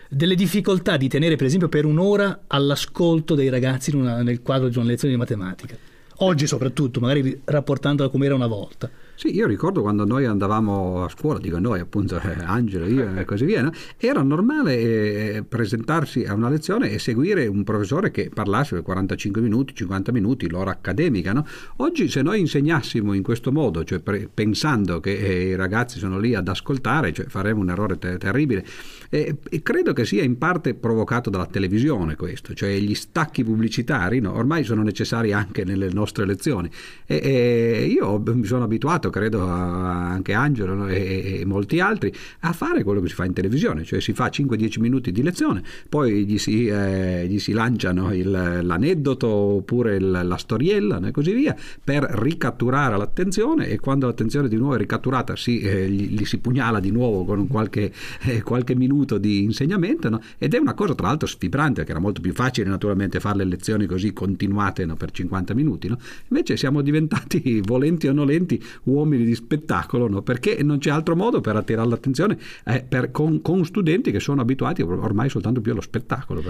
delle 0.09 0.35
difficoltà 0.35 0.97
di 0.97 1.07
tenere, 1.07 1.37
per 1.37 1.45
esempio, 1.45 1.69
per 1.69 1.85
un'ora 1.85 2.41
all'ascolto 2.47 3.35
dei 3.35 3.47
ragazzi 3.47 3.95
una, 3.95 4.21
nel 4.21 4.41
quadro 4.41 4.67
di 4.67 4.77
una 4.77 4.87
lezione 4.87 5.13
di 5.13 5.19
matematica. 5.19 5.77
Oggi 6.17 6.45
soprattutto, 6.45 6.99
magari 6.99 7.39
rapportandola 7.45 8.09
come 8.09 8.25
era 8.25 8.35
una 8.35 8.47
volta. 8.47 8.91
Sì, 9.19 9.35
io 9.35 9.47
ricordo 9.47 9.81
quando 9.81 10.05
noi 10.05 10.23
andavamo 10.23 11.03
a 11.03 11.09
scuola, 11.09 11.39
dico 11.39 11.59
noi 11.59 11.81
appunto, 11.81 12.21
eh, 12.21 12.35
Angelo, 12.41 12.87
io 12.87 13.17
e 13.17 13.25
così 13.25 13.43
via, 13.43 13.61
no? 13.61 13.73
era 13.97 14.21
normale 14.21 14.77
eh, 14.77 15.43
presentarsi 15.43 16.23
a 16.23 16.33
una 16.33 16.47
lezione 16.47 16.89
e 16.89 16.99
seguire 16.99 17.45
un 17.45 17.65
professore 17.65 18.11
che 18.11 18.31
parlasse 18.33 18.75
per 18.75 18.83
45 18.83 19.41
minuti, 19.41 19.75
50 19.75 20.13
minuti, 20.13 20.49
l'ora 20.49 20.71
accademica. 20.71 21.33
No? 21.33 21.45
Oggi 21.79 22.07
se 22.07 22.21
noi 22.21 22.39
insegnassimo 22.39 23.11
in 23.11 23.21
questo 23.21 23.51
modo, 23.51 23.83
cioè 23.83 23.99
pre- 23.99 24.29
pensando 24.33 25.01
che 25.01 25.17
eh, 25.17 25.47
i 25.49 25.55
ragazzi 25.57 25.99
sono 25.99 26.17
lì 26.17 26.33
ad 26.33 26.47
ascoltare, 26.47 27.11
cioè 27.11 27.25
faremo 27.25 27.59
un 27.59 27.71
errore 27.71 27.97
ter- 27.97 28.17
terribile. 28.17 28.65
E, 29.09 29.35
e, 29.49 29.61
credo 29.61 29.91
che 29.91 30.05
sia 30.05 30.23
in 30.23 30.37
parte 30.37 30.75
provocato 30.75 31.29
dalla 31.29 31.47
televisione 31.47 32.15
questo, 32.15 32.53
cioè 32.53 32.77
gli 32.77 32.95
stacchi 32.95 33.43
pubblicitari 33.43 34.19
no? 34.19 34.33
ormai 34.33 34.63
sono 34.63 34.81
necessari 34.81 35.33
anche 35.33 35.65
nelle 35.65 35.89
nostre 35.91 36.25
lezioni. 36.25 36.69
E, 37.05 37.19
e 37.21 37.85
io 37.85 38.23
mi 38.25 38.45
sono 38.45 38.63
abituato 38.63 39.08
invitato, 39.09 39.19
credo 39.19 39.45
anche 39.45 40.33
Angelo 40.33 40.73
no? 40.73 40.87
e, 40.87 41.39
e, 41.41 41.45
molti 41.45 41.79
altri, 41.79 42.13
a 42.41 42.53
fare 42.53 42.83
quello 42.83 43.01
che 43.01 43.09
si 43.09 43.15
fa 43.15 43.25
in 43.25 43.33
televisione, 43.33 43.83
cioè 43.83 43.99
si 43.99 44.13
fa 44.13 44.27
5-10 44.27 44.79
minuti 44.79 45.11
di 45.11 45.23
lezione, 45.23 45.63
poi 45.89 46.25
gli 46.25 46.37
si, 46.37 46.67
eh, 46.67 47.25
gli 47.27 47.39
si 47.39 47.51
lanciano 47.51 48.13
il, 48.13 48.29
l'aneddoto 48.29 49.27
oppure 49.27 49.95
il, 49.95 50.09
la 50.23 50.37
storiella 50.37 50.99
e 51.05 51.11
così 51.11 51.33
via 51.33 51.55
per 51.83 52.03
ricatturare 52.03 52.97
l'attenzione 52.97 53.67
e 53.67 53.79
quando 53.79 54.05
l'attenzione 54.05 54.47
di 54.47 54.55
nuovo 54.55 54.75
è 54.75 54.77
ricatturata 54.77 55.35
si, 55.35 55.59
eh, 55.59 55.89
gli, 55.89 56.17
gli, 56.17 56.25
si 56.25 56.37
pugnala 56.37 56.79
di 56.79 56.91
nuovo 56.91 57.25
con 57.25 57.47
qualche, 57.47 57.91
eh, 58.21 58.41
qualche 58.43 58.75
minuto 58.75 59.17
di 59.17 59.43
insegnamento 59.43 60.09
no? 60.09 60.21
ed 60.37 60.53
è 60.53 60.57
una 60.57 60.73
cosa 60.73 60.93
tra 60.95 61.07
l'altro 61.07 61.27
sfibrante 61.27 61.75
perché 61.75 61.91
era 61.91 61.99
molto 61.99 62.21
più 62.21 62.33
facile 62.33 62.69
naturalmente 62.69 63.19
fare 63.19 63.37
le 63.37 63.45
lezioni 63.45 63.85
così 63.85 64.13
continuate 64.13 64.85
no? 64.85 64.95
per 64.95 65.11
50 65.11 65.53
minuti, 65.53 65.91
invece 66.27 66.57
siamo 66.57 66.81
diventati 66.81 67.61
volenti 67.65 68.07
o 68.07 68.13
nolenti 68.13 68.61
uomini 68.83 68.98
uomini 68.99 69.25
di 69.25 69.35
spettacolo, 69.35 70.07
no? 70.07 70.21
perché 70.21 70.61
non 70.63 70.77
c'è 70.79 70.89
altro 70.89 71.15
modo 71.15 71.41
per 71.41 71.55
attirare 71.55 71.87
l'attenzione 71.87 72.37
eh, 72.65 72.83
per, 72.87 73.11
con, 73.11 73.41
con, 73.41 73.65
studenti 73.65 74.11
che 74.11 74.19
sono 74.19 74.41
abituati 74.41 74.81
ormai 74.81 75.29
soltanto 75.29 75.61
più 75.61 75.71
allo 75.71 75.81
spettacolo. 75.81 76.41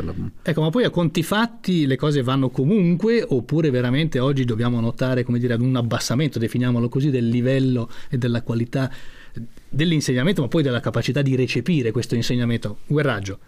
Ecco, 0.42 0.62
ma 0.62 0.70
poi 0.70 0.84
a 0.84 0.90
conti 0.90 1.24
fatti 1.24 1.86
le 1.86 1.96
cose 1.96 2.22
vanno 2.22 2.50
comunque 2.50 3.26
oppure 3.28 3.70
veramente 3.70 4.20
oggi 4.20 4.46
dobbiamo 4.46 4.80
notare 4.80 5.24
come 5.24 5.40
dire, 5.40 5.56
un 5.56 5.76
abbassamento, 5.76 6.40
definiamolo 6.40 6.90
così, 6.90 7.10
del 7.10 7.28
livello 7.28 7.90
e 8.10 8.18
della 8.18 8.42
qualità 8.42 8.92
dell'insegnamento, 9.70 10.42
ma 10.42 10.48
poi 10.48 10.64
della 10.64 10.80
capacità 10.80 11.22
di 11.22 11.36
recepire 11.36 11.92
questo 11.92 12.16
insegnamento? 12.16 12.80
Guerraggio. 12.88 13.40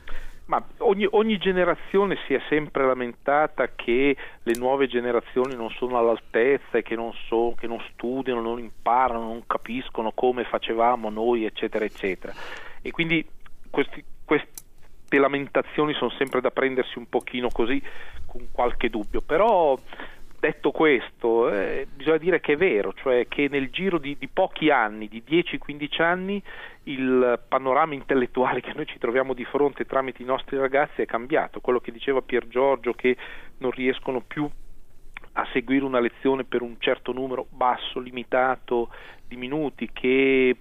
Ma 0.52 0.62
ogni, 0.80 1.08
ogni, 1.12 1.38
generazione 1.38 2.18
si 2.28 2.34
è 2.34 2.42
sempre 2.50 2.86
lamentata 2.86 3.70
che 3.74 4.18
le 4.44 4.54
nuove 4.58 4.88
generazioni 4.88 5.56
non 5.56 5.70
sono 5.70 5.98
all'altezza 5.98 6.78
e 6.78 6.82
che 6.82 6.94
non, 6.94 7.14
so, 7.30 7.56
che 7.58 7.68
non 7.68 7.82
studiano, 7.94 8.42
non 8.42 8.60
imparano, 8.60 9.28
non 9.28 9.48
capiscono 9.48 10.12
come 10.12 10.44
facevamo 10.44 11.10
noi, 11.10 11.46
eccetera, 11.46 11.86
eccetera. 11.86 12.34
E 12.82 12.92
quindi 12.92 13.26
questi, 13.70 14.04
queste 14.26 15.18
lamentazioni 15.18 15.94
sono 15.94 16.12
sempre 16.18 16.42
da 16.42 16.52
prendersi 16.52 16.98
un 16.98 17.08
pochino 17.08 17.48
così 17.48 17.82
con 18.26 18.50
qualche 18.52 18.90
dubbio. 18.90 19.22
Però 19.22 19.80
detto 20.42 20.72
questo, 20.72 21.52
eh, 21.52 21.86
bisogna 21.94 22.18
dire 22.18 22.40
che 22.40 22.54
è 22.54 22.58
vero, 22.58 22.94
cioè 22.94 23.28
che 23.28 23.48
nel 23.48 23.70
giro 23.70 24.00
di, 24.00 24.18
di 24.18 24.28
pochi 24.28 24.72
anni, 24.72 25.08
di 25.08 25.24
10-15 25.26 26.02
anni, 26.02 26.42
il 26.86 27.40
panorama 27.48 27.94
intellettuale 27.94 28.60
che 28.60 28.74
noi 28.74 28.88
ci 28.88 28.98
troviamo 28.98 29.36
di 29.36 29.46
fronte 29.46 29.86
tramite 29.86 30.24
i 30.24 30.26
nostri 30.26 30.58
ragazzi 30.58 31.04
è 31.04 31.06
cambiato. 31.06 31.62
Quello 31.62 31.80
che 31.80 31.92
diceva 31.92 32.24
Pier 32.24 32.48
Giorgio, 32.48 32.94
che 32.94 33.16
non 33.60 33.70
riescono 33.70 34.22
più 34.22 34.50
a 35.34 35.48
seguire 35.54 35.86
una 35.86 36.00
lezione 36.00 36.44
per 36.44 36.64
un 36.64 36.76
certo 36.80 37.12
numero 37.12 37.46
basso, 37.52 38.00
limitato 38.00 38.90
di 39.28 39.36
minuti, 39.36 39.92
che 39.94 40.58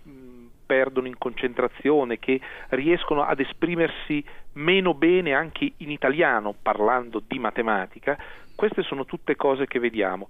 perdono 0.70 1.09
in 1.09 1.18
concentrazione, 1.18 2.20
che 2.20 2.40
riescono 2.68 3.24
ad 3.24 3.40
esprimersi 3.40 4.24
meno 4.52 4.94
bene 4.94 5.35
anche 5.35 5.72
in 5.78 5.90
italiano 5.90 6.54
parlando 6.62 7.20
di 7.26 7.40
matematica, 7.40 8.16
queste 8.54 8.85
sono 8.85 9.04
tutte 9.04 9.35
cose 9.35 9.66
che 9.66 9.80
vediamo. 9.80 10.28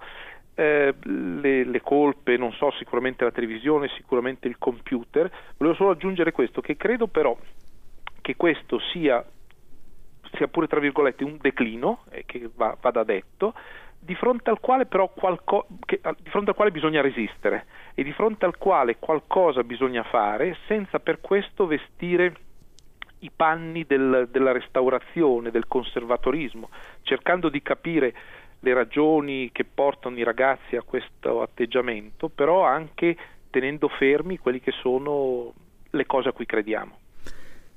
Eh, 0.55 0.94
le, 1.03 1.64
le, 1.64 1.81
colpe, 1.83 2.38
non 2.38 2.53
so, 2.53 2.70
sicuramente 2.79 3.22
la 3.22 3.33
televisione, 3.33 3.88
sicuramente 3.96 4.48
il 4.48 4.57
computer. 4.57 5.31
Volevo 5.59 5.76
solo 5.76 5.90
aggiungere 5.90 6.33
questo, 6.33 6.62
che 6.62 6.79
credo 6.79 7.07
però 7.07 7.37
che 8.22 8.37
questo 8.37 8.79
sia, 8.92 9.22
sia 10.33 10.48
pure 10.48 10.68
tra 10.68 10.81
virgolette 10.81 11.22
un 11.22 11.37
declino, 11.38 12.05
eh, 12.11 12.24
che 12.24 12.48
va, 12.55 12.74
vada 12.81 13.05
detto, 13.05 13.53
di 14.02 14.14
fronte 14.14 14.48
al 14.48 14.60
quale 14.60 14.86
però 14.86 15.08
qualco, 15.08 15.66
che, 15.84 16.00
di 16.22 16.30
fronte 16.30 16.50
al 16.50 16.56
quale 16.56 16.70
bisogna 16.70 17.02
resistere 17.02 17.66
e 17.94 18.02
di 18.02 18.12
fronte 18.12 18.46
al 18.46 18.56
quale 18.56 18.96
qualcosa 18.98 19.62
bisogna 19.62 20.02
fare 20.04 20.56
senza 20.66 20.98
per 20.98 21.20
questo 21.20 21.66
vestire 21.66 22.34
i 23.20 23.30
panni 23.34 23.84
del, 23.84 24.28
della 24.30 24.52
restaurazione, 24.52 25.50
del 25.50 25.66
conservatorismo, 25.66 26.70
cercando 27.02 27.50
di 27.50 27.60
capire 27.60 28.14
le 28.60 28.74
ragioni 28.74 29.50
che 29.52 29.64
portano 29.64 30.16
i 30.16 30.22
ragazzi 30.22 30.76
a 30.76 30.82
questo 30.82 31.42
atteggiamento, 31.42 32.30
però 32.30 32.64
anche 32.64 33.16
tenendo 33.50 33.88
fermi 33.88 34.38
quelli 34.38 34.60
che 34.60 34.72
sono 34.72 35.52
le 35.90 36.06
cose 36.06 36.28
a 36.28 36.32
cui 36.32 36.46
crediamo. 36.46 36.96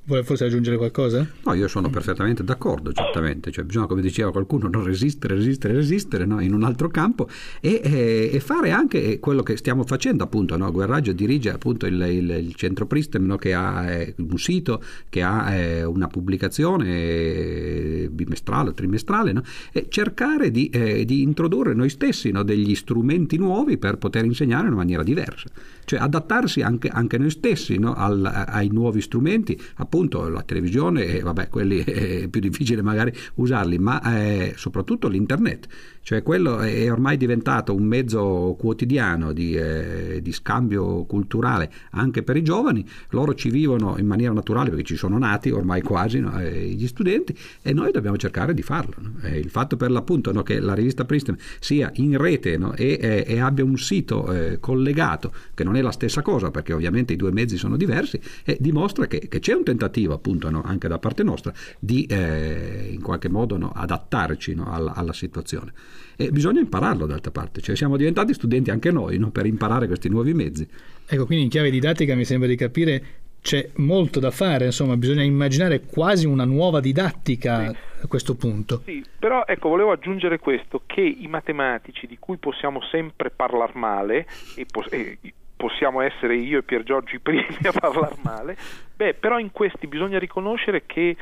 Vuole 0.06 0.24
forse 0.24 0.44
aggiungere 0.44 0.76
qualcosa? 0.76 1.26
No, 1.46 1.54
io 1.54 1.70
sono 1.70 1.90
perfettamente 1.90 2.44
d'accordo, 2.44 2.92
certamente. 2.92 3.52
Cioè, 3.52 3.64
bisogna, 3.64 3.86
come 3.86 4.02
diceva 4.02 4.32
qualcuno, 4.32 4.68
non 4.68 4.84
resistere, 4.84 5.36
resistere, 5.36 5.76
resistere 5.76 6.26
no? 6.26 6.42
in 6.42 6.54
un 6.54 6.64
altro 6.64 6.90
campo 6.90 7.30
e, 7.62 7.80
e, 7.82 8.30
e, 8.34 8.40
fare 8.42 8.72
anche 8.72 9.20
quello 9.20 9.44
che 9.44 9.56
stiamo 9.56 9.86
facendo, 9.86 10.26
appunto. 10.26 10.58
No? 10.58 10.70
Guerraggio 10.74 11.14
dirige 11.14 11.52
appunto 11.52 11.86
il, 11.86 12.02
il, 12.02 12.30
il 12.32 12.56
centro 12.56 12.86
Pristem 12.86 13.26
no? 13.26 13.38
che 13.38 13.54
ha 13.54 13.90
eh, 13.92 14.14
un 14.18 14.38
sito, 14.38 14.84
che 15.08 15.24
ha 15.24 15.54
eh, 15.54 15.86
una 15.86 16.08
pubblicazione 16.08 16.86
eh, 16.90 18.10
bimestrale 18.12 18.72
o 18.72 18.74
trimestrale 18.74 19.34
e 19.72 19.86
cercare 19.88 20.52
di, 20.52 20.68
eh, 20.68 21.06
di, 21.06 21.22
introdurre 21.22 21.74
noi 21.74 21.88
stessi 21.88 22.30
degli 22.44 22.76
strumenti 22.76 23.38
nuovi 23.38 23.78
per 23.78 23.98
poter 23.98 24.26
insegnare 24.26 24.68
in 24.68 24.74
maniera 24.74 25.02
diversa. 25.02 25.48
Cioè 25.86 26.00
adattarsi 26.00 26.62
anche, 26.62 26.90
anche 26.90 27.18
noi 27.18 27.30
stessi 27.30 27.80
al, 27.82 28.26
ai 28.48 28.68
nuovi 28.68 29.00
strumenti, 29.00 29.58
appunto 29.94 30.28
la 30.28 30.42
televisione, 30.42 31.20
vabbè, 31.20 31.50
quelli 31.50 31.84
è 31.84 32.28
più 32.28 32.42
difficile 32.42 32.82
magari 32.82 33.14
usarli, 33.36 33.78
ma 33.78 34.02
eh, 34.18 34.54
soprattutto 34.56 35.08
l'internet. 35.08 35.68
Cioè 36.02 36.22
quello 36.22 36.60
è 36.60 36.92
ormai 36.92 37.16
diventato 37.16 37.74
un 37.74 37.84
mezzo 37.84 38.58
quotidiano 38.60 39.32
di, 39.32 39.54
eh, 39.54 40.20
di, 40.22 40.34
scambio 40.34 41.06
culturale 41.06 41.72
anche 41.92 42.24
per 42.24 42.36
i 42.36 42.44
giovani, 42.44 42.86
loro 43.12 43.34
ci 43.36 43.50
vivono 43.50 43.96
in 43.98 44.06
maniera 44.06 44.34
naturale 44.34 44.70
perché 44.70 44.84
ci 44.84 44.98
sono 44.98 45.18
nati 45.18 45.50
ormai 45.50 45.82
quasi 45.82 46.20
no? 46.20 46.38
eh, 46.42 46.66
gli 46.66 46.88
studenti 46.88 47.34
e 47.62 47.72
noi 47.72 47.94
dobbiamo 47.94 48.18
cercare 48.18 48.54
di 48.54 48.62
farlo. 48.64 48.96
No? 48.98 49.14
Eh, 49.22 49.40
il 49.40 49.50
fatto 49.50 49.78
per 49.78 49.92
l'appunto 49.92 50.34
no, 50.34 50.44
che 50.44 50.60
la 50.60 50.74
rivista 50.74 51.06
Pristem 51.06 51.38
sia 51.62 51.90
in 51.96 52.18
rete 52.18 52.60
e, 52.76 53.24
e, 53.26 53.40
abbia 53.40 53.64
un 53.64 53.78
sito 53.78 54.30
eh, 54.30 54.60
collegato, 54.60 55.32
che 55.54 55.64
non 55.64 55.78
è 55.78 55.82
la 55.82 55.92
stessa 55.92 56.22
cosa 56.22 56.52
perché 56.52 56.74
ovviamente 56.74 57.14
i 57.14 57.16
due 57.16 57.32
mezzi 57.32 57.56
sono 57.56 57.78
diversi, 57.78 58.20
dimostra 58.60 59.08
che, 59.08 59.30
che, 59.30 59.40
c'è 59.40 59.54
un 59.54 59.64
tentativo 59.64 59.83
appunto 60.14 60.48
anche 60.48 60.88
da 60.88 61.00
parte 61.00 61.24
nostra 61.24 61.54
di 61.80 62.06
eh, 62.06 62.90
in 62.92 63.02
qualche 63.02 63.30
modo 63.30 63.56
adattarci 63.74 64.56
alla, 64.64 64.94
alla 64.94 65.14
situazione. 65.14 65.74
E 66.16 66.30
bisogna 66.32 66.60
impararlo 66.60 67.06
d'altra 67.06 67.32
parte, 67.32 67.62
cioè 67.62 67.76
siamo 67.76 67.98
diventati 67.98 68.34
studenti 68.34 68.70
anche 68.70 68.92
noi 68.92 69.18
no? 69.18 69.32
per 69.32 69.46
imparare 69.46 69.88
questi 69.88 70.10
nuovi 70.10 70.34
mezzi. 70.34 70.68
Ecco, 71.06 71.26
quindi 71.26 71.46
in 71.46 71.50
chiave 71.50 71.70
didattica 71.70 72.16
mi 72.16 72.26
sembra 72.26 72.48
di 72.48 72.56
capire 72.56 73.04
c'è 73.44 73.70
molto 73.76 74.22
da 74.22 74.32
fare, 74.32 74.66
insomma, 74.66 74.96
bisogna 74.96 75.22
immaginare 75.22 75.82
quasi 75.82 76.26
una 76.26 76.46
nuova 76.46 76.80
didattica 76.80 77.70
sì. 77.70 77.78
a 78.04 78.08
questo 78.08 78.36
punto. 78.36 78.82
Sì, 78.86 79.04
però 79.20 79.44
ecco, 79.46 79.68
volevo 79.68 79.92
aggiungere 79.92 80.40
questo, 80.40 80.84
che 80.86 81.02
i 81.02 81.28
matematici 81.28 82.08
di 82.08 82.18
cui 82.18 82.38
possiamo 82.38 82.82
sempre 82.90 83.32
parlare 83.32 83.74
male, 83.76 84.26
e, 84.56 84.66
pos- 84.66 84.88
e 84.92 85.18
possiamo 85.56 86.02
essere 86.02 86.36
io 86.36 86.60
e 86.60 86.64
Pier 86.64 86.84
Giorgio 86.84 87.16
i 87.16 87.20
primi 87.24 87.46
a 87.64 87.72
parlare 87.72 88.16
male, 88.22 88.58
beh, 88.96 89.16
però 89.16 89.40
in 89.40 89.52
questi 89.52 89.88
bisogna 89.88 90.20
riconoscere 90.20 90.84
che 90.86 91.16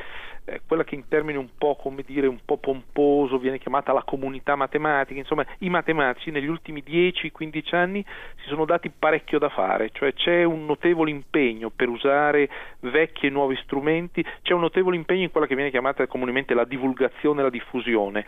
eh, 0.46 0.62
quella 0.66 0.84
che 0.84 0.96
in 0.96 1.08
termini 1.08 1.38
un 1.38 1.50
po' 1.58 1.76
come 1.76 2.04
dire 2.04 2.26
un 2.26 2.40
po' 2.44 2.58
pomposo 2.58 3.38
viene 3.38 3.60
chiamata 3.60 3.94
la 3.94 4.04
comunità 4.04 4.56
matematica, 4.56 5.20
insomma 5.20 5.46
i 5.60 5.70
matematici 5.70 6.32
negli 6.32 6.48
ultimi 6.48 6.84
10-15 6.86 7.76
anni 7.76 8.04
si 8.42 8.48
sono 8.48 8.66
dati 8.66 8.90
parecchio 8.90 9.38
da 9.38 9.50
fare, 9.50 9.92
cioè 9.94 10.14
c'è 10.14 10.44
un 10.44 10.66
notevole 10.66 11.12
impegno 11.12 11.70
per 11.70 11.90
usare 11.90 12.50
vecchi 12.80 13.28
e 13.28 13.30
nuovi 13.30 13.56
strumenti, 13.64 14.26
c'è 14.42 14.54
un 14.54 14.62
notevole 14.62 14.96
impegno 14.96 15.24
in 15.24 15.32
quella 15.32 15.46
che 15.46 15.56
viene 15.56 15.70
chiamata 15.70 16.08
comunemente 16.08 16.54
la 16.54 16.66
divulgazione 16.66 17.42
e 17.42 17.44
la 17.44 17.50
diffusione. 17.50 18.26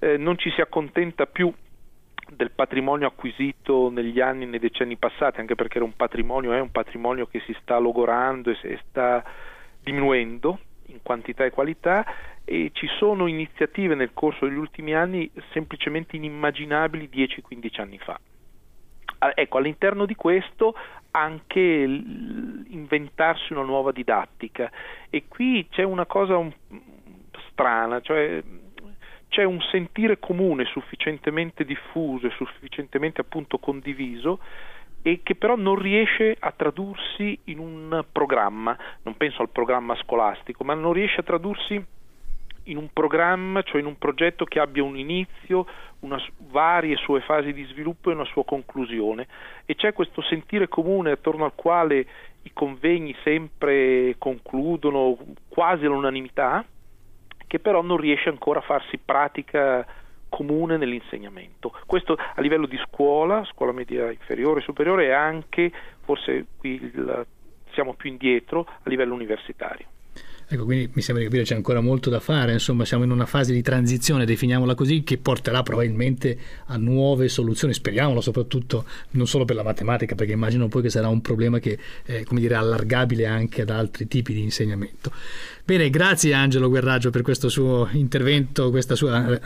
Eh, 0.00 0.16
non 0.16 0.38
ci 0.38 0.50
si 0.52 0.60
accontenta 0.60 1.26
più 1.26 1.52
del 2.30 2.50
patrimonio 2.50 3.06
acquisito 3.06 3.90
negli 3.90 4.20
anni 4.20 4.46
nei 4.46 4.58
decenni 4.58 4.96
passati, 4.96 5.40
anche 5.40 5.54
perché 5.54 5.76
era 5.76 5.84
un 5.84 5.96
patrimonio, 5.96 6.52
è 6.52 6.60
un 6.60 6.70
patrimonio 6.70 7.26
che 7.26 7.40
si 7.40 7.56
sta 7.60 7.78
logorando 7.78 8.50
e 8.50 8.80
sta 8.88 9.24
diminuendo 9.82 10.58
in 10.86 11.00
quantità 11.02 11.44
e 11.44 11.50
qualità 11.50 12.04
e 12.44 12.70
ci 12.72 12.86
sono 12.98 13.26
iniziative 13.26 13.94
nel 13.94 14.12
corso 14.14 14.46
degli 14.46 14.56
ultimi 14.56 14.94
anni 14.94 15.30
semplicemente 15.52 16.16
inimmaginabili 16.16 17.10
10-15 17.12 17.80
anni 17.80 17.98
fa. 17.98 18.18
ecco, 19.34 19.58
all'interno 19.58 20.06
di 20.06 20.14
questo 20.14 20.74
anche 21.10 21.60
inventarsi 21.60 23.52
una 23.52 23.62
nuova 23.62 23.92
didattica 23.92 24.70
e 25.10 25.24
qui 25.28 25.66
c'è 25.70 25.82
una 25.82 26.06
cosa 26.06 26.36
un, 26.36 26.52
strana, 27.50 28.00
cioè 28.00 28.42
c'è 29.28 29.44
un 29.44 29.60
sentire 29.70 30.18
comune 30.18 30.64
sufficientemente 30.64 31.64
diffuso 31.64 32.26
e 32.26 32.30
sufficientemente 32.30 33.20
appunto 33.20 33.58
condiviso 33.58 34.40
e 35.02 35.20
che 35.22 35.36
però 35.36 35.56
non 35.56 35.76
riesce 35.76 36.36
a 36.38 36.52
tradursi 36.52 37.38
in 37.44 37.58
un 37.58 38.04
programma, 38.10 38.76
non 39.02 39.16
penso 39.16 39.42
al 39.42 39.50
programma 39.50 39.94
scolastico, 39.96 40.64
ma 40.64 40.74
non 40.74 40.92
riesce 40.92 41.20
a 41.20 41.24
tradursi 41.24 41.82
in 42.64 42.76
un 42.76 42.88
programma, 42.92 43.62
cioè 43.62 43.80
in 43.80 43.86
un 43.86 43.96
progetto 43.96 44.44
che 44.44 44.60
abbia 44.60 44.82
un 44.82 44.98
inizio, 44.98 45.66
una, 46.00 46.22
varie 46.50 46.96
sue 46.96 47.20
fasi 47.20 47.52
di 47.52 47.64
sviluppo 47.64 48.10
e 48.10 48.14
una 48.14 48.24
sua 48.26 48.44
conclusione. 48.44 49.26
E 49.64 49.74
c'è 49.74 49.92
questo 49.92 50.22
sentire 50.22 50.68
comune 50.68 51.12
attorno 51.12 51.44
al 51.44 51.54
quale 51.54 52.06
i 52.42 52.50
convegni 52.52 53.14
sempre 53.22 54.16
concludono 54.18 55.16
quasi 55.48 55.84
all'unanimità, 55.84 56.64
che 57.48 57.58
però 57.58 57.82
non 57.82 57.96
riesce 57.96 58.28
ancora 58.28 58.60
a 58.60 58.62
farsi 58.62 58.98
pratica 58.98 59.84
comune 60.28 60.76
nell'insegnamento. 60.76 61.74
Questo 61.86 62.14
a 62.16 62.40
livello 62.40 62.66
di 62.66 62.78
scuola, 62.86 63.44
scuola 63.46 63.72
media 63.72 64.12
inferiore 64.12 64.60
e 64.60 64.62
superiore 64.62 65.06
e 65.06 65.12
anche, 65.12 65.72
forse 66.04 66.46
qui 66.58 66.74
il, 66.80 67.26
siamo 67.72 67.94
più 67.94 68.10
indietro, 68.10 68.60
a 68.68 68.88
livello 68.88 69.14
universitario. 69.14 69.87
Ecco, 70.50 70.64
quindi 70.64 70.88
mi 70.94 71.02
sembra 71.02 71.22
di 71.22 71.28
capire 71.28 71.46
c'è 71.46 71.54
ancora 71.54 71.82
molto 71.82 72.08
da 72.08 72.20
fare, 72.20 72.52
insomma 72.52 72.86
siamo 72.86 73.04
in 73.04 73.10
una 73.10 73.26
fase 73.26 73.52
di 73.52 73.60
transizione, 73.60 74.24
definiamola 74.24 74.74
così, 74.74 75.02
che 75.02 75.18
porterà 75.18 75.62
probabilmente 75.62 76.38
a 76.66 76.78
nuove 76.78 77.28
soluzioni, 77.28 77.74
speriamolo 77.74 78.22
soprattutto 78.22 78.86
non 79.10 79.26
solo 79.26 79.44
per 79.44 79.56
la 79.56 79.62
matematica, 79.62 80.14
perché 80.14 80.32
immagino 80.32 80.68
poi 80.68 80.80
che 80.80 80.88
sarà 80.88 81.08
un 81.08 81.20
problema 81.20 81.58
che 81.58 81.78
è 82.02 82.22
come 82.22 82.40
dire, 82.40 82.54
allargabile 82.54 83.26
anche 83.26 83.60
ad 83.60 83.68
altri 83.68 84.08
tipi 84.08 84.32
di 84.32 84.40
insegnamento. 84.40 85.12
Bene, 85.66 85.90
grazie 85.90 86.32
Angelo 86.32 86.70
Guerraggio 86.70 87.10
per 87.10 87.20
questo 87.20 87.50
suo 87.50 87.86
intervento, 87.92 88.70
questa 88.70 88.94
sua 88.94 89.30
eh, 89.30 89.40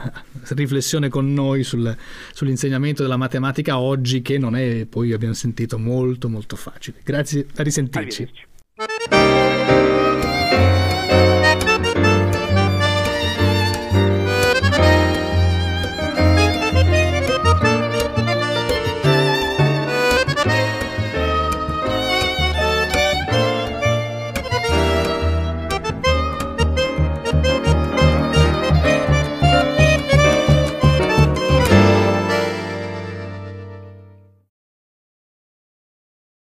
riflessione 0.50 1.08
con 1.08 1.32
noi 1.32 1.64
sul, 1.64 1.96
sull'insegnamento 2.32 3.02
della 3.02 3.16
matematica 3.16 3.80
oggi, 3.80 4.22
che 4.22 4.38
non 4.38 4.54
è, 4.54 4.86
poi 4.86 5.12
abbiamo 5.12 5.34
sentito, 5.34 5.80
molto 5.80 6.28
molto 6.28 6.54
facile. 6.54 6.98
Grazie, 7.02 7.44
a 7.56 7.62
risentirci. 7.64 8.50